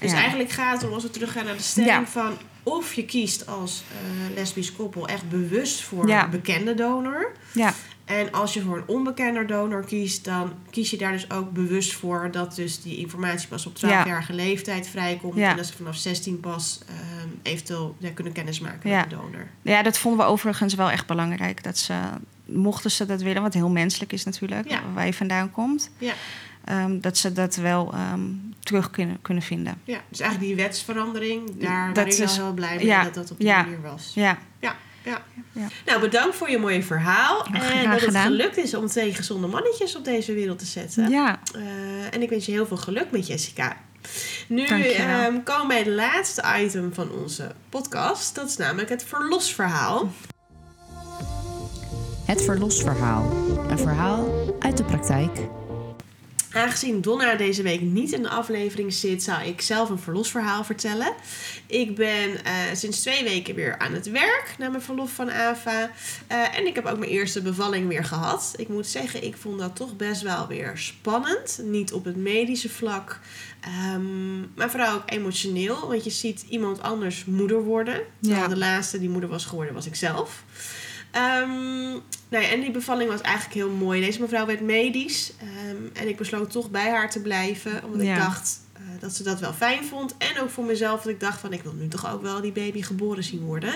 Dus 0.00 0.12
eigenlijk 0.12 0.50
gaat 0.50 0.80
het 0.80 0.88
om, 0.88 0.94
als 0.94 1.02
we 1.02 1.10
teruggaan 1.10 1.44
naar 1.44 1.56
de 1.56 1.62
stelling 1.62 2.08
van... 2.08 2.36
of 2.62 2.94
je 2.94 3.04
kiest 3.04 3.46
als 3.46 3.82
eh, 3.92 4.34
lesbisch 4.34 4.72
koppel 4.72 5.08
echt 5.08 5.28
bewust 5.28 5.82
voor 5.82 6.10
een 6.10 6.30
bekende 6.30 6.74
donor. 6.74 7.32
Ja, 7.52 7.74
En 8.10 8.32
als 8.32 8.54
je 8.54 8.60
voor 8.62 8.76
een 8.76 8.82
onbekende 8.86 9.44
donor 9.44 9.84
kiest, 9.84 10.24
dan 10.24 10.52
kies 10.70 10.90
je 10.90 10.96
daar 10.96 11.12
dus 11.12 11.30
ook 11.30 11.50
bewust 11.52 11.92
voor 11.94 12.28
dat 12.32 12.54
dus 12.54 12.82
die 12.82 12.96
informatie 12.96 13.48
pas 13.48 13.66
op 13.66 13.76
12-jarige 13.76 14.32
leeftijd 14.32 14.88
vrijkomt. 14.88 15.34
Ja. 15.36 15.50
En 15.50 15.56
dat 15.56 15.66
ze 15.66 15.76
vanaf 15.76 15.96
16 15.96 16.40
pas 16.40 16.80
ehm, 16.88 17.28
eventueel 17.42 17.96
ja, 17.98 18.10
kunnen 18.14 18.32
kennismaken 18.32 18.90
met 18.90 19.10
de 19.10 19.16
donor. 19.16 19.46
Ja, 19.62 19.82
dat 19.82 19.98
vonden 19.98 20.26
we 20.26 20.32
overigens 20.32 20.74
wel 20.74 20.90
echt 20.90 21.06
belangrijk. 21.06 21.62
Dat 21.62 21.78
ze, 21.78 21.94
mochten 22.44 22.90
ze 22.90 23.06
dat 23.06 23.22
willen, 23.22 23.42
wat 23.42 23.54
heel 23.54 23.68
menselijk 23.70 24.12
is 24.12 24.24
natuurlijk, 24.24 24.80
waar 24.94 25.06
je 25.06 25.14
vandaan 25.14 25.50
komt, 25.50 25.90
Ja. 25.98 26.12
ehm, 26.64 27.00
dat 27.00 27.18
ze 27.18 27.32
dat 27.32 27.54
wel 27.56 27.92
ehm, 27.92 28.20
terug 28.60 28.90
kunnen, 28.90 29.18
kunnen 29.22 29.42
vinden. 29.42 29.74
Ja, 29.84 30.00
dus 30.08 30.20
eigenlijk 30.20 30.50
die 30.54 30.62
wetsverandering, 30.64 31.50
daar 31.58 31.92
jullie 31.94 32.08
is- 32.22 32.36
wel 32.36 32.44
heel 32.44 32.54
blij 32.54 32.76
mee 32.76 33.02
dat 33.04 33.14
dat 33.14 33.30
op 33.30 33.38
die 33.38 33.46
manier 33.48 33.80
was. 33.82 34.12
Ja, 34.14 34.38
Ja, 34.60 34.76
ja. 35.04 35.22
Ja. 35.52 35.68
Nou, 35.86 36.00
bedankt 36.00 36.36
voor 36.36 36.50
je 36.50 36.58
mooie 36.58 36.82
verhaal. 36.82 37.44
En 37.44 37.84
dat 37.84 37.92
het 37.92 38.02
gedaan. 38.02 38.26
gelukt 38.26 38.56
is 38.56 38.74
om 38.74 38.86
twee 38.86 39.14
gezonde 39.14 39.46
mannetjes 39.46 39.96
op 39.96 40.04
deze 40.04 40.34
wereld 40.34 40.58
te 40.58 40.64
zetten. 40.64 41.10
ja. 41.10 41.40
Eh, 41.54 42.14
en 42.14 42.22
ik 42.22 42.30
wens 42.30 42.46
je 42.46 42.52
heel 42.52 42.66
veel 42.66 42.76
geluk 42.76 43.10
met 43.10 43.26
Jessica. 43.26 43.76
Nu 44.48 44.66
ehm, 44.66 45.42
komen 45.42 45.62
we 45.62 45.66
bij 45.66 45.78
het 45.78 45.86
laatste 45.86 46.44
item 46.58 46.94
van 46.94 47.12
onze 47.12 47.54
podcast. 47.68 48.34
Dat 48.34 48.48
is 48.48 48.56
namelijk 48.56 48.88
het 48.88 49.04
verlosverhaal. 49.04 50.10
Het 52.24 52.42
verlosverhaal. 52.42 53.30
Een 53.68 53.78
verhaal 53.78 54.54
uit 54.58 54.76
de 54.76 54.84
praktijk. 54.84 55.38
Aangezien 56.52 57.00
Donna 57.00 57.34
deze 57.34 57.62
week 57.62 57.80
niet 57.80 58.12
in 58.12 58.22
de 58.22 58.28
aflevering 58.28 58.92
zit, 58.92 59.22
zou 59.22 59.42
ik 59.44 59.60
zelf 59.60 59.88
een 59.90 59.98
verlosverhaal 59.98 60.64
vertellen. 60.64 61.12
Ik 61.66 61.96
ben 61.96 62.44
eh, 62.44 62.52
sinds 62.74 63.00
twee 63.00 63.24
weken 63.24 63.54
weer 63.54 63.78
aan 63.78 63.92
het 63.92 64.10
werk 64.10 64.54
na 64.58 64.68
mijn 64.68 64.82
verlof 64.82 65.12
van 65.12 65.30
AVA. 65.30 65.90
Eh, 66.26 66.56
en 66.58 66.66
ik 66.66 66.74
heb 66.74 66.86
ook 66.86 66.98
mijn 66.98 67.10
eerste 67.10 67.42
bevalling 67.42 67.88
weer 67.88 68.04
gehad. 68.04 68.52
Ik 68.56 68.68
moet 68.68 68.86
zeggen, 68.86 69.24
ik 69.24 69.36
vond 69.36 69.58
dat 69.58 69.76
toch 69.76 69.96
best 69.96 70.22
wel 70.22 70.46
weer 70.46 70.72
spannend. 70.74 71.60
Niet 71.62 71.92
op 71.92 72.04
het 72.04 72.16
medische 72.16 72.68
vlak, 72.68 73.20
ehm, 73.60 74.40
maar 74.40 74.70
vooral 74.70 74.94
ook 74.94 75.02
emotioneel. 75.10 75.88
Want 75.88 76.04
je 76.04 76.10
ziet 76.10 76.44
iemand 76.48 76.82
anders 76.82 77.24
moeder 77.24 77.62
worden. 77.62 78.00
Terwijl 78.20 78.42
Ja. 78.42 78.48
de 78.48 78.56
laatste 78.58 78.98
die 78.98 79.08
moeder 79.08 79.30
was 79.30 79.44
geworden, 79.44 79.74
was 79.74 79.86
ik 79.86 79.94
zelf. 79.96 80.42
Ehm, 81.10 81.90
nou 82.28 82.44
ja, 82.44 82.48
en 82.50 82.60
die 82.60 82.70
bevalling 82.70 83.10
was 83.10 83.20
eigenlijk 83.20 83.54
heel 83.54 83.70
mooi. 83.70 84.00
Deze 84.00 84.20
mevrouw 84.20 84.46
werd 84.46 84.60
medisch. 84.60 85.32
ehm, 85.40 85.76
en 85.92 86.08
ik 86.08 86.16
besloot 86.16 86.50
toch 86.50 86.70
bij 86.70 86.90
haar 86.90 87.10
te 87.10 87.20
blijven. 87.20 87.84
Omdat 87.84 88.06
Ja. 88.06 88.14
ik 88.14 88.20
dacht 88.20 88.60
eh, 88.72 88.80
dat 89.00 89.14
ze 89.16 89.22
dat 89.22 89.40
wel 89.40 89.52
fijn 89.52 89.84
vond. 89.84 90.14
En 90.18 90.40
ook 90.40 90.50
voor 90.50 90.64
mezelf. 90.64 91.02
Dat 91.02 91.12
ik 91.12 91.20
dacht 91.20 91.40
van 91.40 91.52
ik 91.52 91.62
wil 91.62 91.72
nu 91.72 91.88
toch 91.88 92.12
ook 92.12 92.22
wel 92.22 92.40
die 92.40 92.52
baby 92.52 92.82
geboren 92.82 93.24
zien 93.24 93.40
worden. 93.40 93.74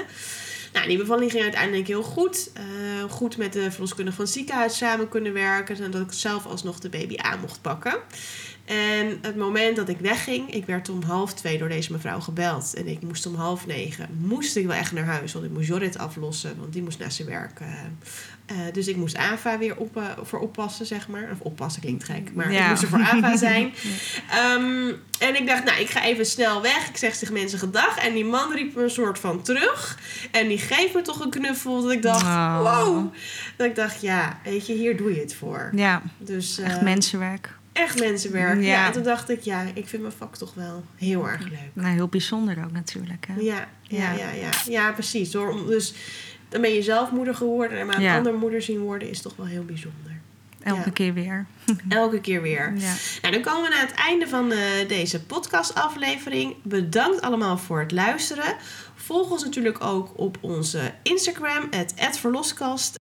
Nou, 0.73 0.87
die 0.89 0.99
bevalling 0.99 1.31
ging 1.31 1.43
uiteindelijk 1.43 1.87
heel 1.87 2.03
goed. 2.03 2.51
Eh, 2.55 2.63
goed 3.11 3.37
met 3.37 3.53
de 3.53 3.71
verloskundige 3.71 4.17
van 4.17 4.25
het 4.25 4.35
ziekenhuis 4.35 4.77
samen 4.77 5.09
kunnen 5.09 5.33
werken. 5.33 5.83
En 5.83 5.91
dat 5.91 6.01
ik 6.03 6.13
zelf 6.13 6.47
alsnog 6.47 6.79
de 6.79 6.89
baby 6.89 7.17
aan 7.17 7.41
mocht 7.41 7.61
pakken. 7.61 7.97
En 8.65 9.19
het 9.23 9.37
moment 9.37 9.77
dat 9.77 9.89
ik 9.89 9.99
wegging, 9.99 10.55
ik 10.55 10.67
werd 10.67 10.89
om 10.89 11.03
half 11.03 11.35
twee 11.35 11.59
door 11.59 11.69
deze 11.69 11.93
mevrouw 11.93 12.21
gebeld. 12.21 12.75
En 12.75 12.87
ik 12.89 13.03
moest 13.03 13.27
om 13.27 13.35
half 13.35 13.67
negen, 13.67 14.09
moest 14.19 14.57
ik 14.57 14.67
wel 14.67 14.77
echt 14.77 14.93
naar 14.93 15.05
huis. 15.05 15.33
Want 15.33 15.45
ik 15.45 15.51
moest 15.51 15.67
Jorrit 15.69 15.99
aflossen, 15.99 16.55
want 16.59 16.73
die 16.73 16.83
moest 16.83 16.99
naar 16.99 17.13
zijn 17.13 17.29
werk. 17.29 17.61
eh. 17.61 17.69
Eh, 18.47 18.57
dus 18.73 18.87
ik 18.89 18.97
moest 18.97 19.17
AVA 19.17 19.59
weer 19.59 19.77
op, 19.77 19.97
eh, 19.97 20.03
voor 20.23 20.39
oppassen, 20.41 20.87
zeg 20.87 21.09
maar. 21.09 21.29
Of 21.33 21.41
oppassen 21.41 21.83
klinkt 21.83 22.05
gek, 22.05 22.35
maar 22.35 22.53
ik 22.53 22.69
moest 22.69 22.83
er 22.83 22.89
voor 22.89 23.03
AVA 23.03 23.37
zijn. 23.49 23.73
Ehm, 24.31 24.93
en 25.19 25.35
ik 25.41 25.47
dacht, 25.47 25.65
nou, 25.65 25.81
ik 25.81 25.89
ga 25.91 26.05
even 26.05 26.27
snel 26.27 26.63
weg. 26.63 26.89
Ik 26.89 26.97
zeg 26.97 27.17
tegen 27.17 27.35
mensen 27.35 27.59
gedag. 27.59 27.99
En 27.99 28.15
die 28.15 28.25
man 28.25 28.53
riep 28.53 28.75
me 28.75 28.83
een 28.83 28.91
soort 28.91 29.19
van 29.19 29.43
terug. 29.43 29.99
En 30.31 30.49
die 30.49 30.59
geeft 30.59 30.95
me 30.95 31.03
toch 31.03 31.21
een 31.21 31.31
knuffel. 31.31 31.83
Dat 31.83 31.91
ik 31.93 32.03
dacht, 32.03 32.23
Oh. 32.23 32.61
wow. 32.63 33.15
Dat 33.57 33.67
ik 33.67 33.75
dacht, 33.75 34.01
ja, 34.01 34.39
weet 34.45 34.67
je, 34.67 34.73
hier 34.73 34.97
doe 34.97 35.15
je 35.15 35.21
het 35.21 35.35
voor. 35.35 35.71
ja, 35.75 36.03
Dus, 36.19 36.59
echt 36.59 36.81
mensenwerk. 36.81 37.55
Echt 37.75 37.99
mensenwerk. 38.01 38.61
Ja. 38.61 38.67
Ja. 38.67 38.87
En 38.87 38.93
toen 38.93 39.03
dacht 39.03 39.31
ik, 39.31 39.41
ja, 39.41 39.63
ik 39.75 39.89
vind 39.89 40.03
mijn 40.03 40.15
vak 40.19 40.37
toch 40.37 40.55
wel 40.55 40.85
heel 40.97 41.29
erg 41.29 41.43
leuk. 41.49 41.59
Nou, 41.73 41.95
heel 41.95 42.09
bijzonder 42.09 42.65
ook 42.65 42.73
natuurlijk. 42.73 43.27
Hè? 43.29 43.41
Ja, 43.41 43.69
ja, 43.83 44.13
ja, 44.13 44.31
Ja. 44.31 44.51
ja. 44.69 44.93
Precies. 44.93 45.31
Door, 45.31 45.67
dus 45.67 45.95
dan 46.49 46.61
ben 46.61 46.71
je 46.75 46.83
zelf 46.83 47.11
moeder 47.11 47.35
geworden. 47.35 47.79
En 47.79 47.87
maar 47.87 47.97
een 47.99 48.09
andere 48.17 48.37
moeder 48.37 48.63
zien 48.63 48.79
worden 48.79 49.11
is 49.11 49.21
toch 49.23 49.37
wel 49.37 49.47
heel 49.47 49.65
bijzonder. 49.65 50.13
Elke 50.63 50.83
Ja. 50.85 50.91
keer 50.91 51.15
weer. 51.15 51.47
Elke 51.89 52.21
keer 52.21 52.43
weer. 52.43 52.73
Ja. 52.77 52.95
Nou, 53.23 53.35
dan 53.35 53.43
komen 53.43 53.63
we 53.63 53.69
naar 53.77 53.87
het 53.87 53.95
einde 53.95 54.29
van 54.29 54.53
eh, 54.53 54.59
deze 54.89 55.25
podcastaflevering. 55.25 56.55
Bedankt 56.63 57.21
allemaal 57.21 57.59
voor 57.59 57.81
het 57.81 57.93
luisteren. 57.93 58.57
Volg 58.95 59.31
ons 59.31 59.45
natuurlijk 59.45 59.85
ook 59.85 60.13
op 60.17 60.39
onze 60.41 60.93
Instagram, 61.03 61.67
het 61.71 61.95
@verloskast. 62.19 62.99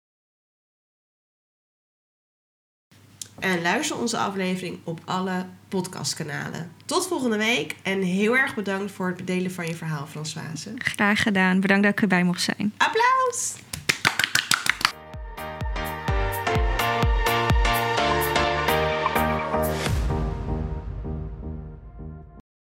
En 3.40 3.62
luister 3.62 3.98
onze 3.98 4.18
aflevering 4.18 4.80
op 4.84 5.00
alle 5.06 5.46
podcastkanalen. 5.68 6.72
Tot 6.86 7.08
volgende 7.08 7.38
week 7.38 7.76
en 7.84 8.02
heel 8.02 8.38
erg 8.38 8.56
bedankt 8.56 8.92
voor 8.92 9.08
het 9.08 9.28
delen 9.28 9.52
van 9.52 9.68
je 9.68 9.76
verhaal, 9.76 10.08
Françoise. 10.08 10.72
Graag 10.78 11.22
gedaan. 11.22 11.60
Bedankt 11.60 11.84
dat 11.84 11.92
ik 11.92 12.02
erbij 12.02 12.24
mocht 12.24 12.42
zijn. 12.42 12.74
Applaus! 12.78 13.54